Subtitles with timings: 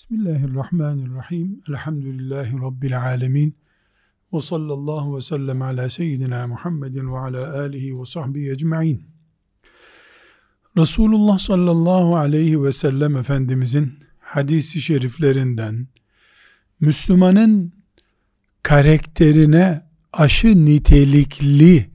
[0.00, 1.60] Bismillahirrahmanirrahim.
[1.68, 3.56] Elhamdülillahi Rabbil alemin.
[4.32, 9.06] Ve sallallahu ve sellem ala seyyidina Muhammedin ve ala alihi ve sahbihi ecma'in.
[10.76, 15.88] Resulullah sallallahu aleyhi ve sellem Efendimizin hadisi şeriflerinden
[16.80, 17.72] Müslümanın
[18.62, 19.82] karakterine
[20.12, 21.90] aşı nitelikli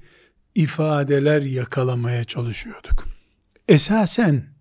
[0.55, 3.07] ifadeler yakalamaya çalışıyorduk.
[3.67, 4.54] Esasen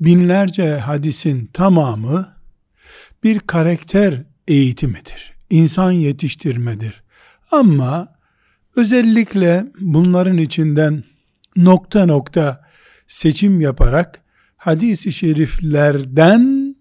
[0.00, 2.34] binlerce hadisin tamamı
[3.24, 5.34] bir karakter eğitimidir.
[5.50, 7.02] İnsan yetiştirmedir.
[7.50, 8.08] Ama
[8.76, 11.04] özellikle bunların içinden
[11.56, 12.64] nokta nokta
[13.06, 14.22] seçim yaparak
[14.56, 16.74] hadisi şeriflerden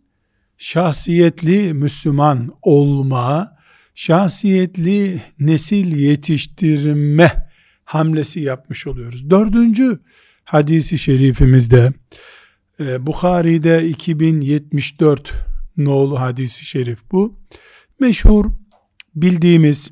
[0.58, 3.58] şahsiyetli Müslüman olma,
[3.96, 7.50] şahsiyetli nesil yetiştirme
[7.86, 9.30] hamlesi yapmış oluyoruz.
[9.30, 10.00] Dördüncü
[10.44, 11.94] hadisi şerifimizde
[12.80, 15.34] e, Bukhari'de 2074
[15.78, 17.40] nolu hadisi şerif bu.
[18.00, 18.46] Meşhur
[19.16, 19.92] bildiğimiz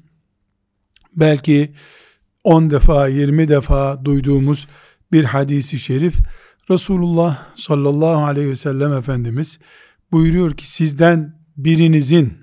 [1.16, 1.74] belki
[2.44, 4.68] 10 defa 20 defa duyduğumuz
[5.12, 6.16] bir hadisi şerif
[6.70, 9.60] Resulullah sallallahu aleyhi ve sellem Efendimiz
[10.12, 12.34] buyuruyor ki sizden birinizin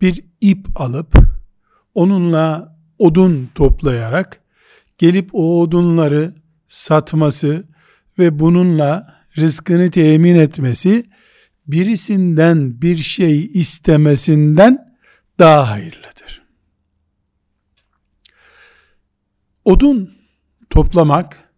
[0.00, 1.14] bir ip alıp
[1.94, 4.40] onunla odun toplayarak
[4.98, 6.34] gelip o odunları
[6.68, 7.64] satması
[8.18, 11.04] ve bununla rızkını temin etmesi
[11.66, 14.98] birisinden bir şey istemesinden
[15.38, 16.42] daha hayırlıdır.
[19.64, 20.16] Odun
[20.70, 21.52] toplamak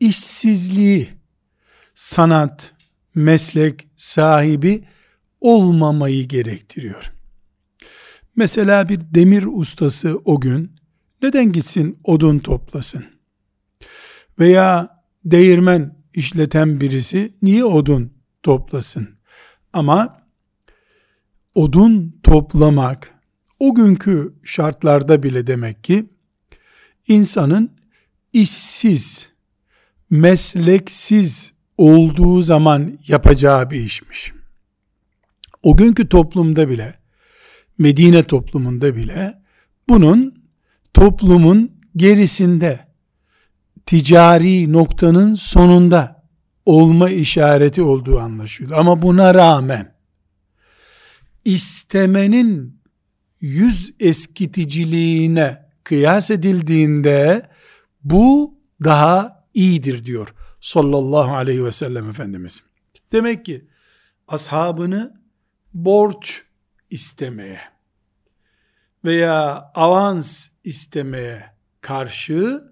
[0.00, 1.08] işsizliği
[1.94, 2.72] sanat,
[3.14, 4.84] meslek sahibi
[5.40, 7.12] olmamayı gerektiriyor.
[8.36, 10.76] Mesela bir demir ustası o gün
[11.22, 13.04] neden gitsin odun toplasın?
[14.38, 19.08] Veya değirmen işleten birisi niye odun toplasın?
[19.72, 20.22] Ama
[21.54, 23.14] odun toplamak
[23.58, 26.06] o günkü şartlarda bile demek ki
[27.08, 27.76] insanın
[28.32, 29.32] işsiz,
[30.10, 34.32] mesleksiz olduğu zaman yapacağı bir işmiş.
[35.62, 37.00] O günkü toplumda bile,
[37.78, 39.42] Medine toplumunda bile
[39.88, 40.34] bunun
[40.94, 42.89] toplumun gerisinde
[43.90, 46.22] ticari noktanın sonunda
[46.66, 48.80] olma işareti olduğu anlaşılıyor.
[48.80, 49.94] Ama buna rağmen
[51.44, 52.80] istemenin
[53.40, 57.48] yüz eskiticiliğine kıyas edildiğinde
[58.04, 62.62] bu daha iyidir diyor sallallahu aleyhi ve sellem Efendimiz.
[63.12, 63.68] Demek ki
[64.28, 65.20] ashabını
[65.74, 66.42] borç
[66.90, 67.60] istemeye
[69.04, 71.44] veya avans istemeye
[71.80, 72.69] karşı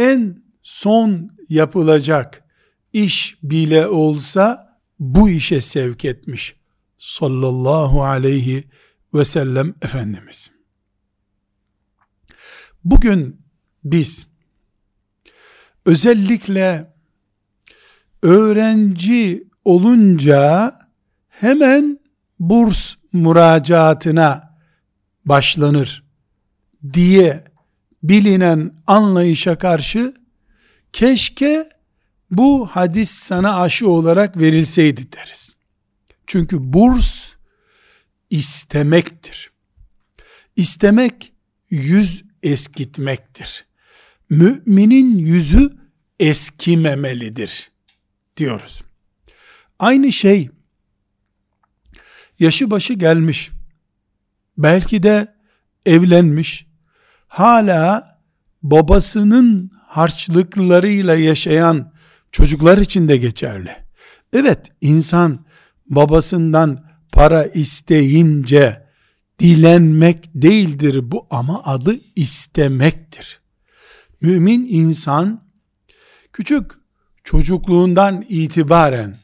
[0.00, 2.44] en son yapılacak
[2.92, 6.56] iş bile olsa bu işe sevk etmiş
[6.98, 8.64] sallallahu aleyhi
[9.14, 10.50] ve sellem Efendimiz.
[12.84, 13.40] Bugün
[13.84, 14.26] biz
[15.86, 16.92] özellikle
[18.22, 20.72] öğrenci olunca
[21.28, 21.98] hemen
[22.38, 24.58] burs müracaatına
[25.24, 26.04] başlanır
[26.92, 27.49] diye
[28.02, 30.14] bilinen anlayışa karşı
[30.92, 31.66] keşke
[32.30, 35.56] bu hadis sana aşı olarak verilseydi deriz.
[36.26, 37.32] Çünkü burs
[38.30, 39.50] istemektir.
[40.56, 41.32] İstemek
[41.70, 43.66] yüz eskitmektir.
[44.30, 45.70] Müminin yüzü
[46.20, 47.70] eskimemelidir
[48.36, 48.82] diyoruz.
[49.78, 50.50] Aynı şey
[52.38, 53.50] yaşı başı gelmiş,
[54.58, 55.34] belki de
[55.86, 56.66] evlenmiş,
[57.30, 58.18] hala
[58.62, 61.92] babasının harçlıklarıyla yaşayan
[62.32, 63.76] çocuklar için de geçerli.
[64.32, 65.44] Evet insan
[65.86, 68.86] babasından para isteyince
[69.38, 73.40] dilenmek değildir bu ama adı istemektir.
[74.20, 75.40] Mümin insan
[76.32, 76.72] küçük
[77.24, 79.16] çocukluğundan itibaren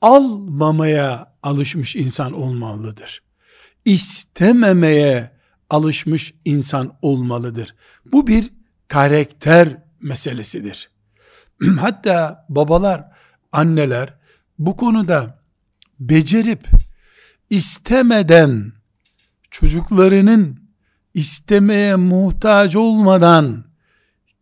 [0.00, 3.22] almamaya alışmış insan olmalıdır.
[3.84, 5.35] İstememeye
[5.70, 7.74] alışmış insan olmalıdır.
[8.12, 8.50] Bu bir
[8.88, 10.90] karakter meselesidir.
[11.80, 13.04] Hatta babalar,
[13.52, 14.14] anneler
[14.58, 15.38] bu konuda
[16.00, 16.68] becerip
[17.50, 18.72] istemeden
[19.50, 20.60] çocuklarının
[21.14, 23.64] istemeye muhtaç olmadan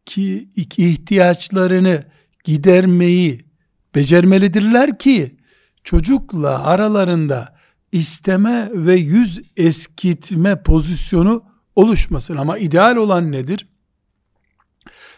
[0.04, 2.04] ki ihtiyaçlarını
[2.44, 3.44] gidermeyi
[3.94, 5.36] becermelidirler ki
[5.84, 7.53] çocukla aralarında
[7.94, 11.44] isteme ve yüz eskitme pozisyonu
[11.76, 12.36] oluşmasın.
[12.36, 13.68] Ama ideal olan nedir?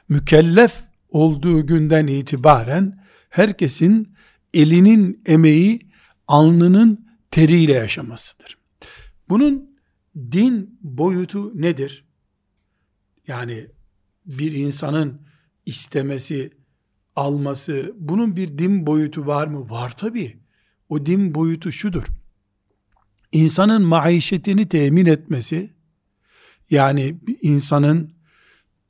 [0.09, 4.15] Mükellef olduğu günden itibaren herkesin
[4.55, 5.81] elinin emeği
[6.29, 8.59] alnının teriyle yaşamasıdır.
[9.29, 9.71] Bunun
[10.33, 12.05] din boyutu nedir?
[13.27, 13.67] Yani
[14.27, 15.21] bir insanın
[15.67, 16.51] istemesi,
[17.17, 19.71] alması, bunun bir din boyutu var mı?
[19.71, 20.39] Var tabii.
[20.89, 22.05] O din boyutu şudur.
[23.37, 25.71] İnsanın maişetini temin etmesi,
[26.71, 28.15] yani insanın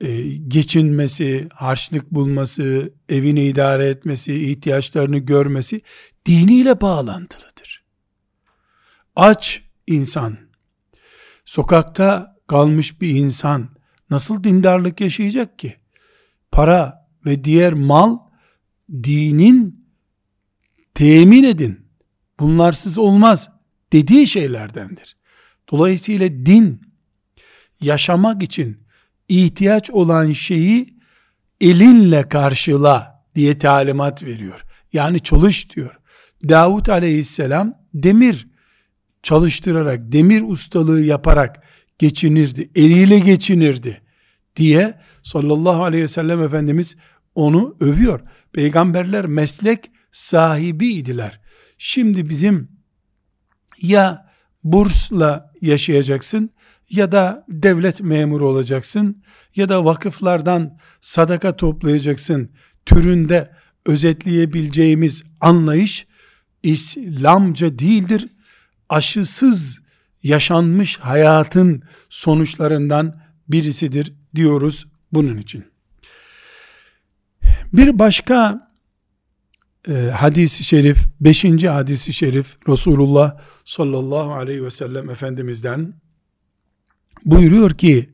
[0.00, 5.80] e, geçinmesi, harçlık bulması, evini idare etmesi, ihtiyaçlarını görmesi
[6.26, 7.84] diniyle bağlantılıdır.
[9.16, 10.36] Aç insan,
[11.44, 13.68] sokakta kalmış bir insan
[14.10, 15.76] nasıl dindarlık yaşayacak ki?
[16.52, 18.18] Para ve diğer mal
[18.92, 19.86] dinin
[20.94, 21.80] temin edin.
[22.40, 23.55] Bunlarsız olmaz
[23.96, 25.16] dediği şeylerdendir.
[25.70, 26.80] Dolayısıyla din
[27.80, 28.78] yaşamak için
[29.28, 30.94] ihtiyaç olan şeyi
[31.60, 34.64] elinle karşıla diye talimat veriyor.
[34.92, 35.96] Yani çalış diyor.
[36.48, 38.48] Davut aleyhisselam demir
[39.22, 41.62] çalıştırarak, demir ustalığı yaparak
[41.98, 42.70] geçinirdi.
[42.74, 44.02] Eliyle geçinirdi
[44.56, 46.96] diye sallallahu aleyhi ve sellem Efendimiz
[47.34, 48.20] onu övüyor.
[48.52, 51.40] Peygamberler meslek sahibiydiler.
[51.78, 52.75] Şimdi bizim
[53.82, 54.26] ya
[54.64, 56.50] bursla yaşayacaksın
[56.90, 59.22] ya da devlet memuru olacaksın
[59.56, 62.50] ya da vakıflardan sadaka toplayacaksın
[62.86, 63.50] türünde
[63.86, 66.06] özetleyebileceğimiz anlayış
[66.62, 68.26] İslamca değildir.
[68.88, 69.78] Aşısız
[70.22, 75.64] yaşanmış hayatın sonuçlarından birisidir diyoruz bunun için.
[77.72, 78.65] Bir başka
[79.88, 85.94] e, hadis-i şerif, beşinci hadis-i şerif Resulullah sallallahu aleyhi ve sellem Efendimiz'den
[87.24, 88.10] buyuruyor ki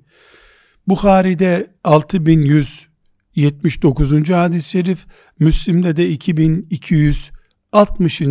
[0.86, 4.30] Bukhari'de 6179.
[4.30, 5.06] hadis-i şerif
[5.38, 8.22] Müslim'de de 2260.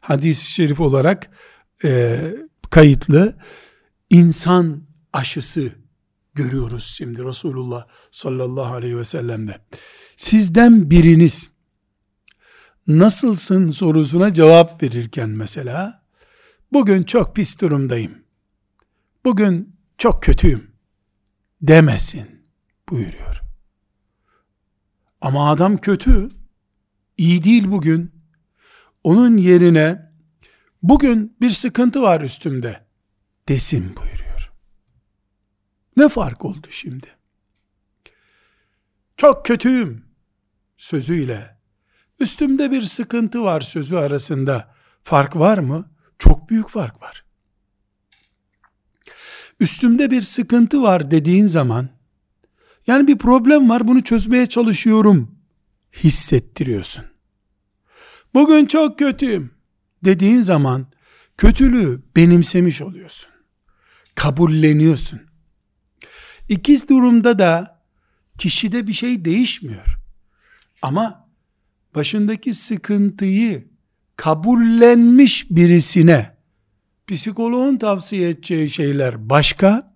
[0.00, 1.30] hadis-i şerif olarak
[1.84, 2.20] e,
[2.70, 3.36] kayıtlı
[4.10, 4.82] insan
[5.12, 5.68] aşısı
[6.34, 9.58] görüyoruz şimdi Resulullah sallallahu aleyhi ve sellem'de.
[10.16, 11.50] Sizden biriniz
[12.86, 16.02] nasılsın sorusuna cevap verirken mesela
[16.72, 18.22] bugün çok pis durumdayım.
[19.24, 20.70] Bugün çok kötüyüm
[21.62, 22.46] demesin
[22.88, 23.42] buyuruyor.
[25.20, 26.30] Ama adam kötü,
[27.18, 28.12] iyi değil bugün.
[29.04, 30.12] Onun yerine
[30.82, 32.86] bugün bir sıkıntı var üstümde
[33.48, 34.52] desin buyuruyor.
[35.96, 37.06] Ne fark oldu şimdi?
[39.16, 40.04] Çok kötüyüm
[40.76, 41.59] sözüyle
[42.20, 45.90] üstümde bir sıkıntı var sözü arasında fark var mı?
[46.18, 47.24] Çok büyük fark var
[49.60, 51.88] üstümde bir sıkıntı var dediğin zaman
[52.86, 55.34] yani bir problem var bunu çözmeye çalışıyorum
[55.92, 57.04] hissettiriyorsun.
[58.34, 59.50] Bugün çok kötüyüm
[60.04, 60.86] dediğin zaman
[61.36, 63.30] kötülüğü benimsemiş oluyorsun.
[64.14, 65.20] Kabulleniyorsun.
[66.48, 67.80] İkiz durumda da
[68.38, 69.96] kişide bir şey değişmiyor.
[70.82, 71.19] Ama
[71.94, 73.64] başındaki sıkıntıyı
[74.16, 76.36] kabullenmiş birisine
[77.06, 79.94] psikoloğun tavsiye edeceği şeyler başka,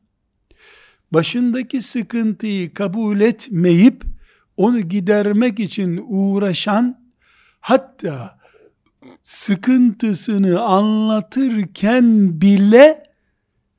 [1.13, 4.03] başındaki sıkıntıyı kabul etmeyip
[4.57, 7.05] onu gidermek için uğraşan
[7.61, 8.39] hatta
[9.23, 13.05] sıkıntısını anlatırken bile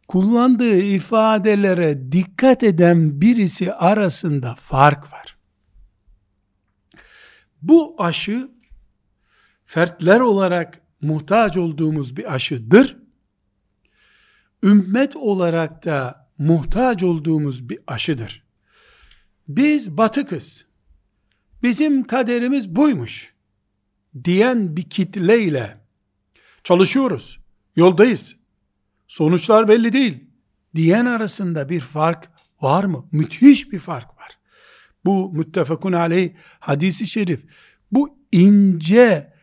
[0.08, 5.35] kullandığı ifadelere dikkat eden birisi arasında fark var.
[7.68, 8.52] Bu aşı
[9.66, 13.06] fertler olarak muhtaç olduğumuz bir aşıdır
[14.66, 18.44] ümmet olarak da muhtaç olduğumuz bir aşıdır.
[19.48, 20.66] Biz batıkız.
[21.64, 23.34] Bizim kaderimiz buymuş.
[24.24, 25.78] Diyen bir kitleyle
[26.64, 27.40] çalışıyoruz.
[27.76, 28.36] Yoldayız.
[29.08, 30.24] Sonuçlar belli değil.
[30.76, 32.32] Diyen arasında bir fark
[32.62, 33.10] var mı?
[33.12, 34.35] Müthiş bir fark var.
[35.06, 37.40] Bu müttefakun aleyh hadisi şerif.
[37.92, 39.34] Bu ince,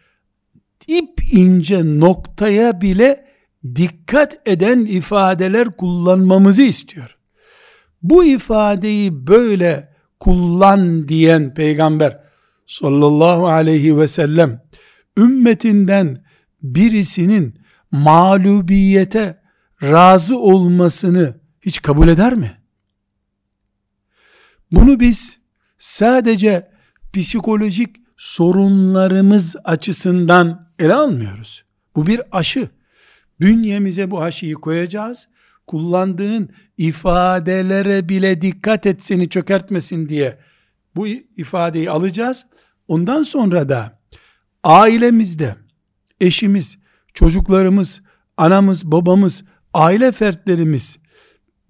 [0.86, 3.26] ip ince noktaya bile
[3.74, 7.16] dikkat eden ifadeler kullanmamızı istiyor.
[8.02, 12.20] Bu ifadeyi böyle kullan diyen peygamber
[12.66, 14.62] sallallahu aleyhi ve sellem
[15.18, 16.24] ümmetinden
[16.62, 17.58] birisinin
[17.92, 19.42] mağlubiyete
[19.82, 22.52] razı olmasını hiç kabul eder mi?
[24.72, 25.41] Bunu biz
[25.82, 26.68] sadece
[27.12, 31.64] psikolojik sorunlarımız açısından ele almıyoruz.
[31.96, 32.68] Bu bir aşı.
[33.40, 35.28] Bünyemize bu aşıyı koyacağız.
[35.66, 40.38] Kullandığın ifadelere bile dikkat et seni çökertmesin diye
[40.96, 42.46] bu ifadeyi alacağız.
[42.88, 43.98] Ondan sonra da
[44.64, 45.56] ailemizde
[46.20, 46.78] eşimiz,
[47.14, 48.02] çocuklarımız,
[48.36, 50.98] anamız, babamız, aile fertlerimiz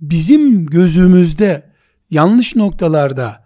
[0.00, 1.73] bizim gözümüzde
[2.11, 3.41] yanlış noktalarda,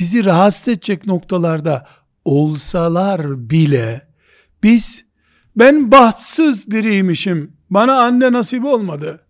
[0.00, 1.86] bizi rahatsız edecek noktalarda
[2.24, 4.08] olsalar bile
[4.62, 5.04] biz
[5.56, 9.20] ben bahtsız biriymişim, bana anne nasip olmadı.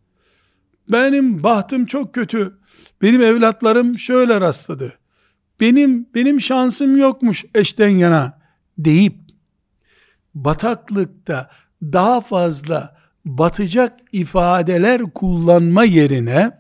[0.93, 2.59] Benim bahtım çok kötü.
[3.03, 4.99] Benim evlatlarım şöyle rastladı.
[5.61, 8.41] Benim benim şansım yokmuş eşten yana
[8.79, 9.15] deyip
[10.35, 11.51] bataklıkta
[11.83, 16.51] daha fazla batacak ifadeler kullanma yerine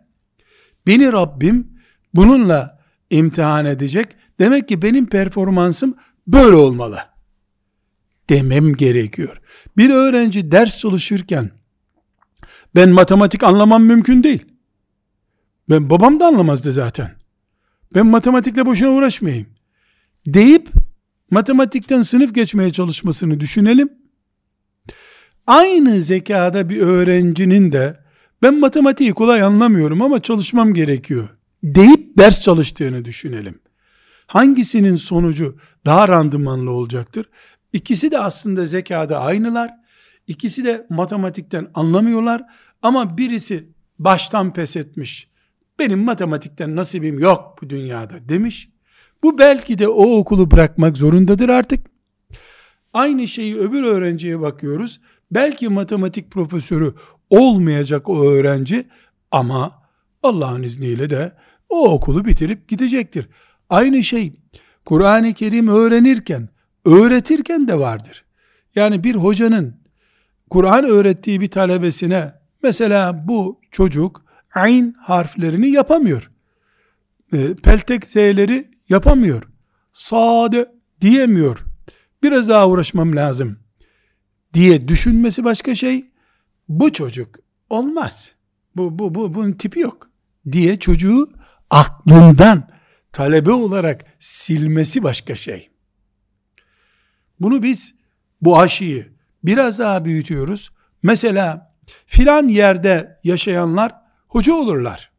[0.86, 1.68] beni Rabbim
[2.14, 2.79] bununla
[3.10, 4.08] imtihan edecek.
[4.38, 5.94] Demek ki benim performansım
[6.26, 6.98] böyle olmalı.
[8.28, 9.40] Demem gerekiyor.
[9.76, 11.50] Bir öğrenci ders çalışırken
[12.74, 14.44] ben matematik anlamam mümkün değil.
[15.70, 17.10] Ben babam da anlamazdı zaten.
[17.94, 19.46] Ben matematikle boşuna uğraşmayayım.
[20.26, 20.68] Deyip
[21.30, 23.88] matematikten sınıf geçmeye çalışmasını düşünelim.
[25.46, 28.00] Aynı zekada bir öğrencinin de
[28.42, 31.28] ben matematiği kolay anlamıyorum ama çalışmam gerekiyor
[31.62, 33.58] deyip ders çalıştığını düşünelim.
[34.26, 37.30] Hangisinin sonucu daha randımanlı olacaktır?
[37.72, 39.70] İkisi de aslında zekada aynılar.
[40.26, 42.42] İkisi de matematikten anlamıyorlar
[42.82, 45.30] ama birisi baştan pes etmiş.
[45.78, 48.68] Benim matematikten nasibim yok bu dünyada demiş.
[49.22, 51.86] Bu belki de o okulu bırakmak zorundadır artık.
[52.92, 55.00] Aynı şeyi öbür öğrenciye bakıyoruz.
[55.30, 56.94] Belki matematik profesörü
[57.30, 58.84] olmayacak o öğrenci
[59.30, 59.82] ama
[60.22, 61.32] Allah'ın izniyle de
[61.70, 63.28] o okulu bitirip gidecektir.
[63.70, 64.32] Aynı şey
[64.84, 66.48] Kur'an-ı Kerim öğrenirken,
[66.84, 68.24] öğretirken de vardır.
[68.74, 69.80] Yani bir hocanın
[70.50, 74.24] Kur'an öğrettiği bir talebesine mesela bu çocuk
[74.54, 76.30] ayn harflerini yapamıyor.
[77.32, 79.42] E, peltek z'leri yapamıyor.
[79.92, 81.64] Sade diyemiyor.
[82.22, 83.58] Biraz daha uğraşmam lazım
[84.54, 86.04] diye düşünmesi başka şey.
[86.68, 87.38] Bu çocuk
[87.70, 88.34] olmaz.
[88.76, 90.10] Bu, bu, bu, bunun tipi yok
[90.52, 91.30] diye çocuğu
[91.70, 92.68] aklından
[93.12, 95.70] talebe olarak silmesi başka şey.
[97.40, 97.94] Bunu biz
[98.40, 99.08] bu aşıyı
[99.44, 100.70] biraz daha büyütüyoruz.
[101.02, 101.74] Mesela
[102.06, 103.92] filan yerde yaşayanlar
[104.28, 105.10] hoca olurlar.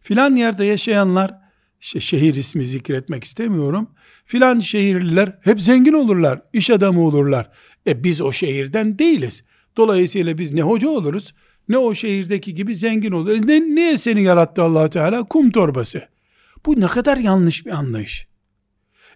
[0.00, 1.34] Filan yerde yaşayanlar
[1.80, 3.90] şehir ismi zikretmek istemiyorum.
[4.24, 7.50] Filan şehirliler hep zengin olurlar, iş adamı olurlar.
[7.86, 9.44] E biz o şehirden değiliz.
[9.76, 11.34] Dolayısıyla biz ne hoca oluruz
[11.68, 13.46] ne o şehirdeki gibi zengin olur.
[13.46, 15.24] Ne, niye seni yarattı allah Teala?
[15.24, 16.08] Kum torbası.
[16.66, 18.28] Bu ne kadar yanlış bir anlayış.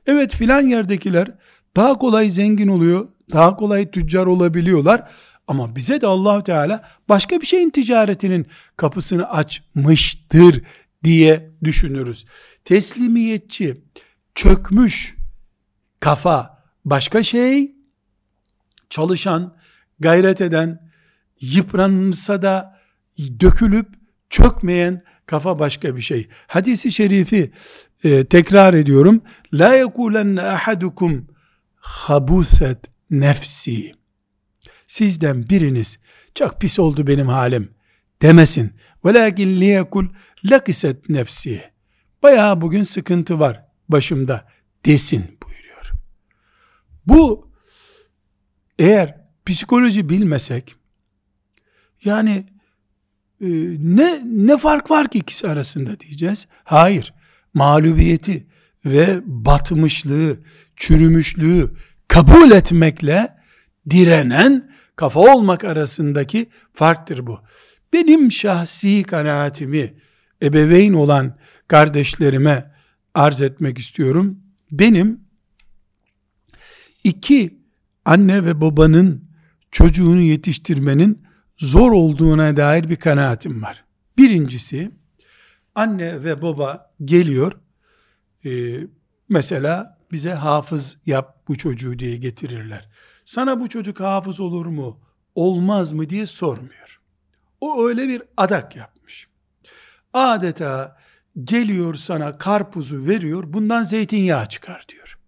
[0.07, 1.35] Evet filan yerdekiler
[1.77, 5.11] daha kolay zengin oluyor, daha kolay tüccar olabiliyorlar.
[5.47, 10.63] Ama bize de allah Teala başka bir şeyin ticaretinin kapısını açmıştır
[11.05, 12.27] diye düşünürüz.
[12.65, 13.85] Teslimiyetçi,
[14.35, 15.17] çökmüş
[16.01, 17.77] kafa başka şey,
[18.91, 19.57] çalışan,
[20.01, 20.82] gayret eden,
[21.43, 22.79] yıpranırsa da
[23.19, 23.87] dökülüp
[24.31, 26.29] çökmeyen kafa başka bir şey.
[26.47, 27.53] Hadisi şerifi
[28.05, 29.23] e, tekrar ediyorum.
[29.53, 31.27] La yekulenne ahadukum
[31.77, 32.79] habuset
[33.11, 33.93] nefsi.
[34.87, 35.99] Sizden biriniz
[36.35, 37.71] çok pis oldu benim halim
[38.23, 38.73] demesin.
[39.05, 40.07] Velakin liyekul
[40.45, 41.63] lakiset nefsi.
[42.23, 44.49] Bayağı bugün sıkıntı var başımda
[44.85, 45.93] desin buyuruyor.
[47.07, 47.51] Bu
[48.79, 50.77] eğer psikoloji bilmesek
[52.05, 52.47] yani
[53.41, 56.47] e, ne ne fark var ki ikisi arasında diyeceğiz.
[56.65, 57.15] Hayır.
[57.55, 58.47] Mağlubiyeti
[58.85, 60.37] ve batmışlığı,
[60.77, 61.71] çürümüşlüğü
[62.09, 63.29] kabul etmekle
[63.91, 67.41] direnen kafa olmak arasındaki farktır bu.
[67.93, 69.95] Benim şahsi kanaatimi
[70.43, 71.37] ebeveyn olan
[71.69, 72.73] kardeşlerime
[73.15, 74.39] arz etmek istiyorum.
[74.71, 75.21] Benim
[77.05, 77.59] iki
[78.05, 79.25] anne ve babanın
[79.71, 81.23] çocuğunu yetiştirmenin
[81.59, 83.85] zor olduğuna dair bir kanaatim var.
[84.19, 84.91] Birincisi
[85.75, 87.53] anne ve baba geliyor
[88.45, 88.81] e,
[89.29, 92.89] mesela bize hafız yap bu çocuğu diye getirirler.
[93.25, 95.01] Sana bu çocuk hafız olur mu
[95.35, 97.01] olmaz mı diye sormuyor.
[97.61, 99.29] O öyle bir adak yapmış.
[100.13, 100.97] Adeta
[101.45, 105.19] geliyor sana karpuzu veriyor bundan zeytinyağı çıkar diyor.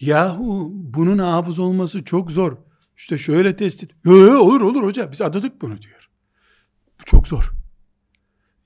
[0.00, 2.56] Yahu bunun hafız olması çok zor.
[2.98, 3.56] İşte şöyle.
[4.04, 6.10] Yo, yo, olur olur hoca biz adadık bunu diyor.
[7.00, 7.52] Bu çok zor.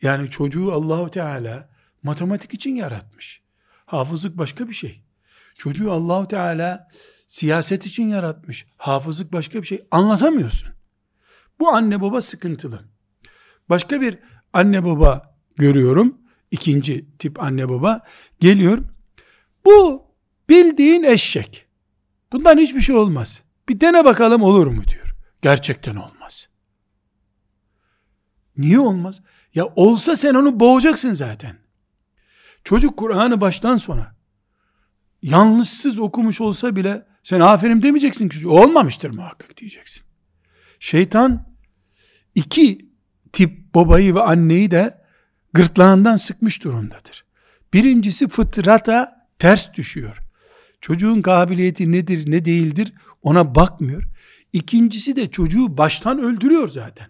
[0.03, 1.69] Yani çocuğu Allahu Teala
[2.03, 3.43] matematik için yaratmış.
[3.87, 5.05] Hafızlık başka bir şey.
[5.55, 6.89] Çocuğu Allahu Teala
[7.27, 8.67] siyaset için yaratmış.
[8.77, 9.83] Hafızlık başka bir şey.
[9.91, 10.69] Anlatamıyorsun.
[11.61, 12.81] Bu anne baba sıkıntılı.
[13.69, 14.19] Başka bir
[14.53, 16.19] anne baba görüyorum.
[16.51, 18.01] İkinci tip anne baba
[18.41, 18.79] geliyor.
[19.65, 20.07] Bu
[20.49, 21.67] bildiğin eşek.
[22.33, 23.42] Bundan hiçbir şey olmaz.
[23.69, 25.15] Bir dene bakalım olur mu diyor.
[25.43, 26.49] Gerçekten olmaz.
[28.57, 29.21] Niye olmaz?
[29.55, 31.57] Ya olsa sen onu boğacaksın zaten.
[32.65, 34.15] Çocuk Kur'an'ı baştan sona
[35.23, 40.03] yanlışsız okumuş olsa bile sen aferin demeyeceksin ki olmamıştır muhakkak diyeceksin.
[40.81, 41.47] Şeytan
[42.35, 42.91] iki
[43.33, 45.03] tip babayı ve anneyi de
[45.53, 47.25] gırtlağından sıkmış durumdadır.
[47.75, 50.19] Birincisi fıtrata ters düşüyor.
[50.81, 52.93] Çocuğun kabiliyeti nedir ne değildir
[53.23, 54.03] ona bakmıyor.
[54.53, 57.07] İkincisi de çocuğu baştan öldürüyor zaten.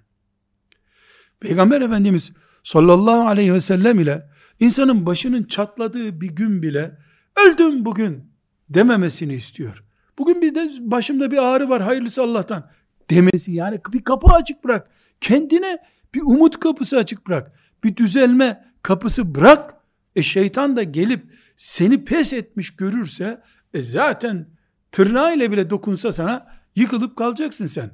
[1.41, 4.29] Peygamber Efendimiz sallallahu aleyhi ve sellem ile
[4.61, 6.99] insanın başının çatladığı bir gün bile
[7.47, 8.33] öldüm bugün
[8.71, 9.85] dememesini istiyor.
[10.19, 12.71] Bugün bir de başımda bir ağrı var hayırlısı Allah'tan
[13.11, 14.91] demesi yani bir kapı açık bırak.
[15.21, 15.79] Kendine
[16.15, 17.53] bir umut kapısı açık bırak.
[17.85, 19.75] Bir düzelme kapısı bırak.
[20.17, 21.25] E şeytan da gelip
[21.57, 23.43] seni pes etmiş görürse
[23.75, 24.47] e zaten
[24.93, 27.91] tırnağıyla bile dokunsa sana yıkılıp kalacaksın sen.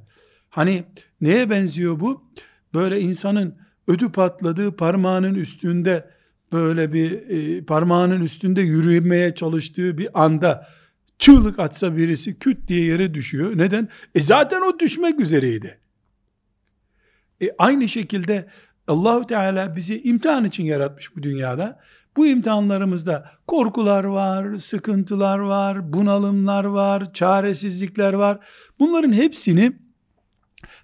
[0.49, 0.85] Hani
[1.21, 2.31] neye benziyor bu?
[2.75, 6.11] Böyle insanın ödü patladığı parmağının üstünde
[6.53, 10.69] böyle bir e, parmağının üstünde yürümeye çalıştığı bir anda
[11.19, 13.59] çığlık atsa birisi küt diye yere düşüyor.
[13.59, 13.89] Neden?
[14.15, 15.79] E zaten o düşmek üzereydi.
[17.43, 18.49] E aynı şekilde
[18.89, 21.81] Allahu Teala bizi imtihan için yaratmış bu dünyada.
[22.19, 28.39] Bu imtihanlarımızda korkular var, sıkıntılar var, bunalımlar var, çaresizlikler var.
[28.79, 29.73] Bunların hepsini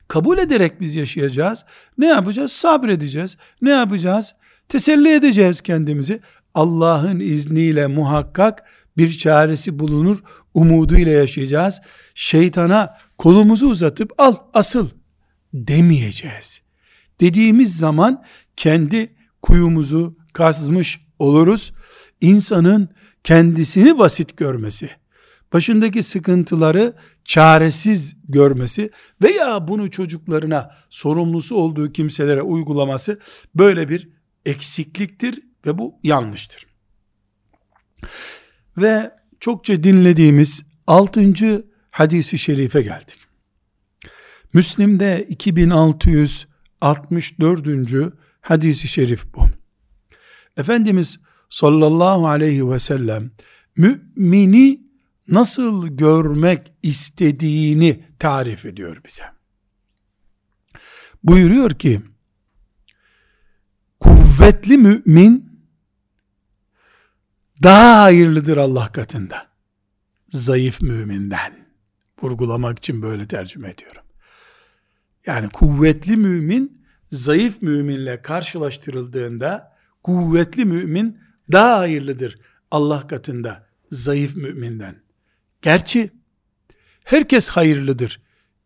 [0.08, 1.64] kabul ederek biz yaşayacağız.
[1.98, 2.52] Ne yapacağız?
[2.52, 3.36] Sabredeceğiz.
[3.62, 4.34] Ne yapacağız?
[4.68, 6.20] Teselli edeceğiz kendimizi.
[6.54, 8.64] Allah'ın izniyle muhakkak
[8.96, 10.18] bir çaresi bulunur
[10.54, 11.80] umuduyla yaşayacağız.
[12.14, 14.88] Şeytana kolumuzu uzatıp al asıl
[15.54, 16.62] demeyeceğiz.
[17.20, 18.24] Dediğimiz zaman
[18.56, 21.72] kendi kuyumuzu kazmış oluruz.
[22.20, 22.88] İnsanın
[23.24, 24.90] kendisini basit görmesi,
[25.52, 26.94] başındaki sıkıntıları
[27.24, 28.90] çaresiz görmesi
[29.22, 33.18] veya bunu çocuklarına sorumlusu olduğu kimselere uygulaması
[33.54, 34.08] böyle bir
[34.46, 36.66] eksikliktir ve bu yanlıştır.
[38.76, 41.64] Ve çokça dinlediğimiz 6.
[41.90, 43.18] hadisi şerife geldik.
[44.52, 48.14] Müslim'de 2664.
[48.40, 49.40] hadisi şerif bu.
[50.56, 53.30] Efendimiz sallallahu aleyhi ve sellem
[53.76, 54.80] mümini
[55.28, 59.24] nasıl görmek istediğini tarif ediyor bize.
[61.24, 62.00] Buyuruyor ki
[64.00, 65.54] kuvvetli mümin
[67.62, 69.46] daha hayırlıdır Allah katında.
[70.28, 71.52] Zayıf müminden.
[72.22, 74.02] Vurgulamak için böyle tercüme ediyorum.
[75.26, 79.73] Yani kuvvetli mümin zayıf müminle karşılaştırıldığında
[80.04, 81.18] kuvvetli mümin
[81.52, 82.38] daha hayırlıdır
[82.70, 84.96] Allah katında zayıf müminden.
[85.62, 86.10] Gerçi
[87.04, 88.20] herkes hayırlıdır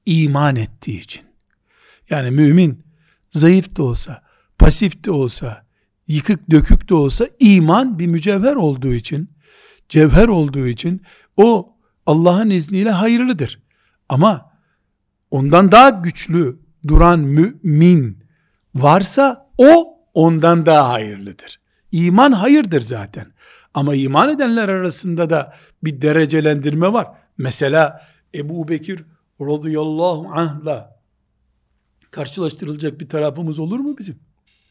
[0.07, 1.23] iman ettiği için.
[2.11, 2.85] Yani mümin
[3.29, 4.23] zayıf da olsa,
[4.59, 5.67] pasif de olsa,
[6.07, 9.31] yıkık dökük de olsa iman bir mücevher olduğu için,
[9.89, 11.03] cevher olduğu için
[11.37, 13.63] o Allah'ın izniyle hayırlıdır.
[14.09, 14.53] Ama
[15.31, 18.25] ondan daha güçlü duran mümin
[18.75, 21.61] varsa o ondan daha hayırlıdır.
[21.93, 23.27] İman hayırdır zaten.
[23.75, 25.55] Ama iman edenler arasında da
[25.85, 27.07] bir derecelendirme var.
[27.39, 29.05] Mesela Ebu Bekir
[29.41, 31.01] radıyallahu anh'la
[32.11, 34.19] karşılaştırılacak bir tarafımız olur mu bizim?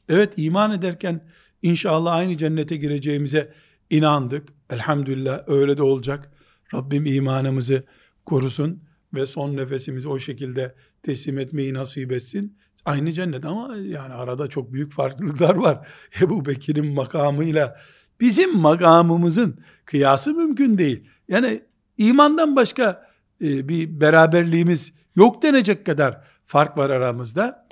[0.09, 1.27] Evet iman ederken
[1.61, 3.53] inşallah aynı cennete gireceğimize
[3.89, 4.49] inandık.
[4.69, 6.31] Elhamdülillah öyle de olacak.
[6.73, 7.83] Rabbim imanımızı
[8.25, 8.83] korusun
[9.13, 12.57] ve son nefesimizi o şekilde teslim etmeyi nasip etsin.
[12.87, 15.87] Aynı cennet ama yani arada çok büyük farklılıklar var.
[16.21, 17.77] Ebu Bekir'in makamıyla
[18.19, 21.09] bizim makamımızın kıyası mümkün değil.
[21.27, 21.61] Yani
[21.97, 23.07] imandan başka
[23.41, 27.67] e, bir beraberliğimiz yok denecek kadar fark var aramızda.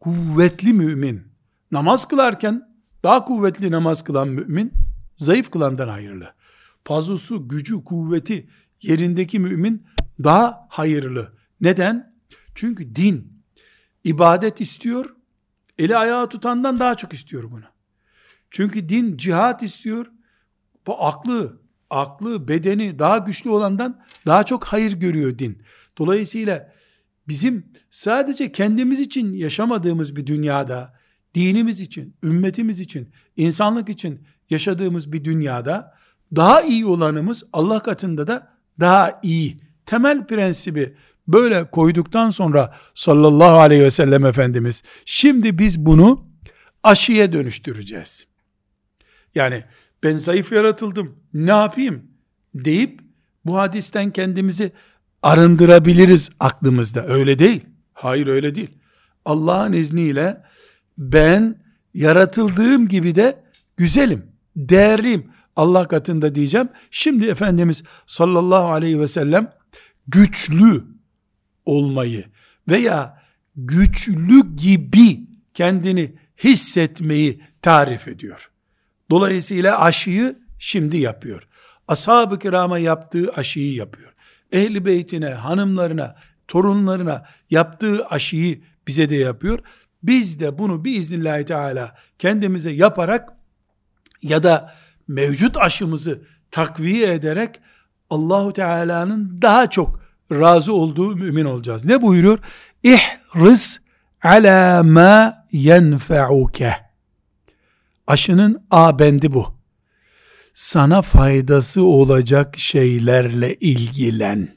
[0.00, 1.22] Kuvvetli mümin,
[1.70, 2.68] namaz kılarken
[3.02, 4.72] daha kuvvetli namaz kılan mümin,
[5.14, 6.34] zayıf kılandan hayırlı.
[6.84, 8.48] Pazusu, gücü, kuvveti
[8.82, 9.86] yerindeki mümin
[10.24, 11.32] daha hayırlı.
[11.60, 12.14] Neden?
[12.54, 13.33] Çünkü din,
[14.04, 15.16] ibadet istiyor,
[15.78, 17.64] eli ayağı tutandan daha çok istiyor bunu.
[18.50, 20.06] Çünkü din cihat istiyor,
[20.86, 25.62] bu aklı, aklı, bedeni daha güçlü olandan daha çok hayır görüyor din.
[25.98, 26.72] Dolayısıyla
[27.28, 30.94] bizim sadece kendimiz için yaşamadığımız bir dünyada,
[31.34, 35.94] dinimiz için, ümmetimiz için, insanlık için yaşadığımız bir dünyada
[36.36, 39.60] daha iyi olanımız Allah katında da daha iyi.
[39.86, 40.96] Temel prensibi
[41.28, 46.26] böyle koyduktan sonra sallallahu aleyhi ve sellem Efendimiz şimdi biz bunu
[46.82, 48.26] aşıya dönüştüreceğiz.
[49.34, 49.64] Yani
[50.02, 52.02] ben zayıf yaratıldım ne yapayım
[52.54, 53.00] deyip
[53.44, 54.72] bu hadisten kendimizi
[55.22, 57.06] arındırabiliriz aklımızda.
[57.06, 57.64] Öyle değil.
[57.92, 58.70] Hayır öyle değil.
[59.24, 60.42] Allah'ın izniyle
[60.98, 63.44] ben yaratıldığım gibi de
[63.76, 66.68] güzelim, değerliyim Allah katında diyeceğim.
[66.90, 69.52] Şimdi Efendimiz sallallahu aleyhi ve sellem
[70.08, 70.93] güçlü
[71.66, 72.24] olmayı
[72.68, 73.22] veya
[73.56, 75.20] güçlü gibi
[75.54, 78.50] kendini hissetmeyi tarif ediyor.
[79.10, 81.48] Dolayısıyla aşıyı şimdi yapıyor.
[81.88, 84.14] Ashab-ı kirama yaptığı aşıyı yapıyor.
[84.52, 86.16] Ehli beytine, hanımlarına,
[86.48, 89.58] torunlarına yaptığı aşıyı bize de yapıyor.
[90.02, 93.32] Biz de bunu biiznillahü teala kendimize yaparak
[94.22, 94.74] ya da
[95.08, 97.60] mevcut aşımızı takviye ederek
[98.10, 100.03] Allahu Teala'nın daha çok
[100.40, 101.84] razı olduğu mümin olacağız.
[101.84, 102.38] Ne buyuruyor?
[102.82, 103.78] İhris
[104.22, 106.76] ala ma yenfe'uke.
[108.06, 109.54] Aşının A bendi bu.
[110.54, 114.48] Sana faydası olacak şeylerle ilgilen.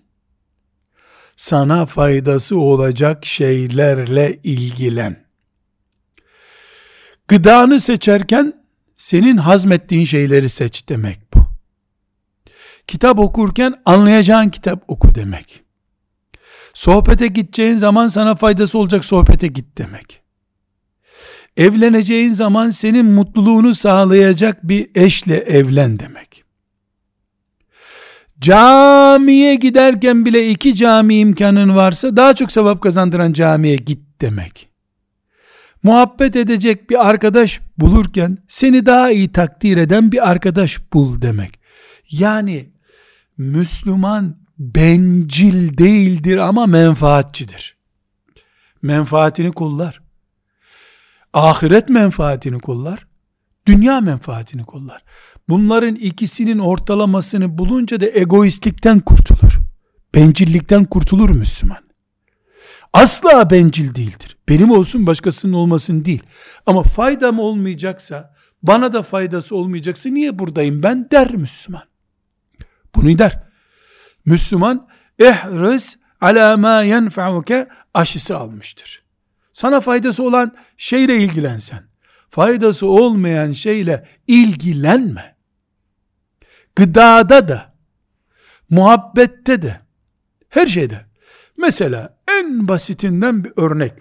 [1.36, 5.26] Sana faydası olacak şeylerle ilgilen.
[7.28, 8.54] Gıdanı seçerken
[8.98, 11.40] senin hazmettiğin şeyleri seç demek bu.
[12.88, 15.64] Kitap okurken anlayacağın kitap oku demek.
[16.78, 20.22] Sohbete gideceğin zaman sana faydası olacak sohbete git demek.
[21.58, 26.44] Evleneceğin zaman senin mutluluğunu sağlayacak bir eşle evlen demek.
[28.40, 34.70] Camiye giderken bile iki cami imkanın varsa daha çok sevap kazandıran camiye git demek.
[35.84, 41.60] Muhabbet edecek bir arkadaş bulurken seni daha iyi takdir eden bir arkadaş bul demek.
[42.12, 42.70] Yani
[43.38, 47.78] Müslüman bencil değildir ama menfaatçidir.
[48.82, 50.02] Menfaatini kullar.
[51.34, 53.08] Ahiret menfaatini kullar.
[53.66, 55.04] Dünya menfaatini kullar.
[55.50, 59.60] Bunların ikisinin ortalamasını bulunca da egoistlikten kurtulur.
[60.16, 61.88] Bencillikten kurtulur Müslüman.
[62.94, 64.38] Asla bencil değildir.
[64.50, 66.24] Benim olsun başkasının olmasın değil.
[66.66, 71.84] Ama faydam olmayacaksa, bana da faydası olmayacaksa niye buradayım ben der Müslüman.
[72.96, 73.47] Bunu der.
[74.28, 74.88] Müslüman
[75.20, 79.04] ehris ala ma yenfa'uke aşısı almıştır.
[79.54, 81.84] Sana faydası olan şeyle ilgilensen,
[82.30, 85.36] faydası olmayan şeyle ilgilenme.
[86.76, 87.74] Gıdada da,
[88.70, 89.80] muhabbette de,
[90.50, 91.06] her şeyde.
[91.58, 93.94] Mesela en basitinden bir örnek.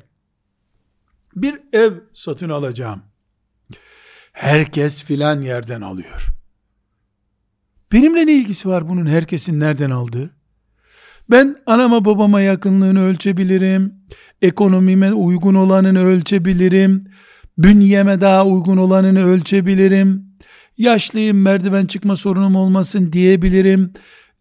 [1.36, 3.02] Bir ev satın alacağım.
[4.32, 6.35] Herkes filan yerden alıyor.
[7.92, 10.30] Benimle ne ilgisi var bunun herkesin nereden aldığı?
[11.30, 13.94] Ben anama babama yakınlığını ölçebilirim.
[14.42, 17.04] Ekonomime uygun olanını ölçebilirim.
[17.58, 20.26] Bünyeme daha uygun olanını ölçebilirim.
[20.78, 23.92] Yaşlıyım merdiven çıkma sorunum olmasın diyebilirim.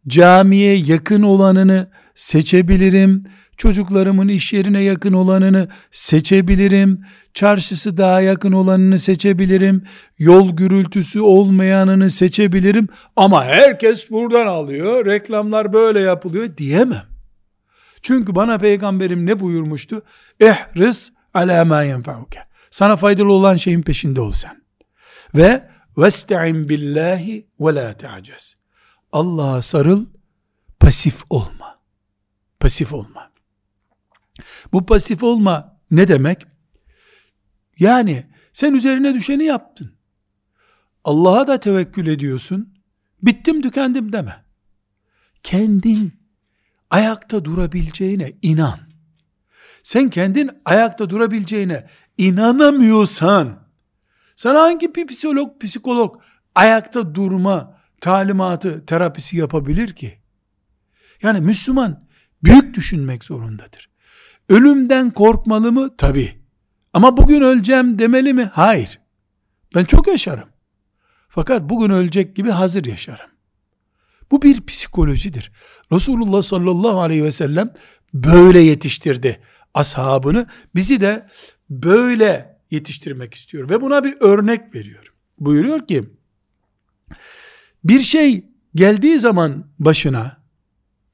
[0.07, 3.23] Camiye yakın olanını seçebilirim.
[3.57, 7.05] Çocuklarımın iş yerine yakın olanını seçebilirim.
[7.33, 9.83] Çarşısı daha yakın olanını seçebilirim.
[10.17, 12.87] Yol gürültüsü olmayanını seçebilirim.
[13.15, 15.05] Ama herkes buradan alıyor.
[15.05, 17.05] Reklamlar böyle yapılıyor diyemem.
[18.01, 20.01] Çünkü bana peygamberim ne buyurmuştu?
[20.39, 22.39] Ehris ala ma yenfa'uke.
[22.71, 24.61] Sana faydalı olan şeyin peşinde ol sen.
[25.35, 28.57] Ve vesta'in billahi ve la ta'cez.
[29.11, 30.05] Allah'a sarıl,
[30.79, 31.79] pasif olma.
[32.59, 33.34] Pasif olma.
[34.73, 36.45] Bu pasif olma ne demek?
[37.79, 39.95] Yani sen üzerine düşeni yaptın.
[41.03, 42.73] Allah'a da tevekkül ediyorsun.
[43.21, 44.45] Bittim tükendim deme.
[45.43, 46.13] Kendin
[46.89, 48.79] ayakta durabileceğine inan.
[49.83, 53.65] Sen kendin ayakta durabileceğine inanamıyorsan
[54.35, 56.21] sana hangi bir psikolog psikolog
[56.55, 60.19] ayakta durma talimatı terapisi yapabilir ki?
[61.21, 62.07] Yani Müslüman
[62.43, 63.89] büyük düşünmek zorundadır.
[64.49, 65.97] Ölümden korkmalı mı?
[65.97, 66.31] Tabi.
[66.93, 68.49] Ama bugün öleceğim demeli mi?
[68.53, 68.99] Hayır.
[69.75, 70.49] Ben çok yaşarım.
[71.29, 73.29] Fakat bugün ölecek gibi hazır yaşarım.
[74.31, 75.51] Bu bir psikolojidir.
[75.91, 77.73] Resulullah sallallahu aleyhi ve sellem
[78.13, 79.39] böyle yetiştirdi
[79.73, 80.47] ashabını.
[80.75, 81.27] Bizi de
[81.69, 85.13] böyle yetiştirmek istiyor ve buna bir örnek veriyor.
[85.39, 86.03] Buyuruyor ki
[87.83, 90.37] bir şey geldiği zaman başına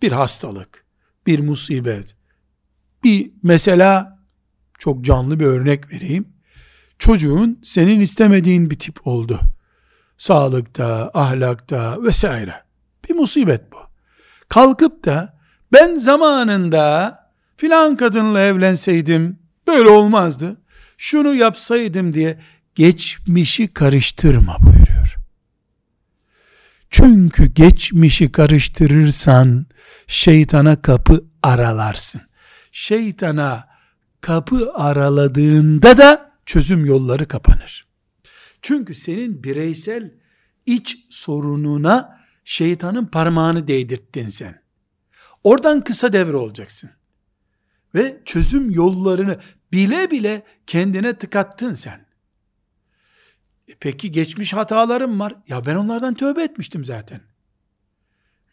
[0.02, 0.86] bir hastalık,
[1.28, 2.15] bir musibet,
[3.03, 4.19] bir mesela
[4.79, 6.27] çok canlı bir örnek vereyim.
[6.99, 9.39] Çocuğun senin istemediğin bir tip oldu.
[10.17, 12.55] Sağlıkta, ahlakta vesaire.
[13.09, 13.77] Bir musibet bu.
[14.49, 15.37] Kalkıp da
[15.73, 17.17] ben zamanında
[17.57, 20.61] filan kadınla evlenseydim böyle olmazdı.
[20.97, 22.39] Şunu yapsaydım diye
[22.75, 25.15] geçmişi karıştırma buyuruyor.
[26.89, 29.65] Çünkü geçmişi karıştırırsan
[30.07, 32.21] şeytana kapı aralarsın.
[32.71, 33.69] Şeytana
[34.21, 37.88] kapı araladığında da çözüm yolları kapanır.
[38.62, 40.12] Çünkü senin bireysel
[40.65, 44.62] iç sorununa şeytanın parmağını değdirttin sen.
[45.43, 46.89] Oradan kısa devre olacaksın.
[47.95, 49.39] Ve çözüm yollarını
[49.73, 52.05] bile bile kendine tıkattın sen.
[53.67, 55.36] E peki geçmiş hatalarım var.
[55.47, 57.21] Ya ben onlardan tövbe etmiştim zaten.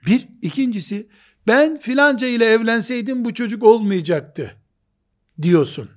[0.06, 1.08] Bir, ikincisi
[1.48, 4.56] ben filanca ile evlenseydim bu çocuk olmayacaktı
[5.42, 5.90] diyorsun.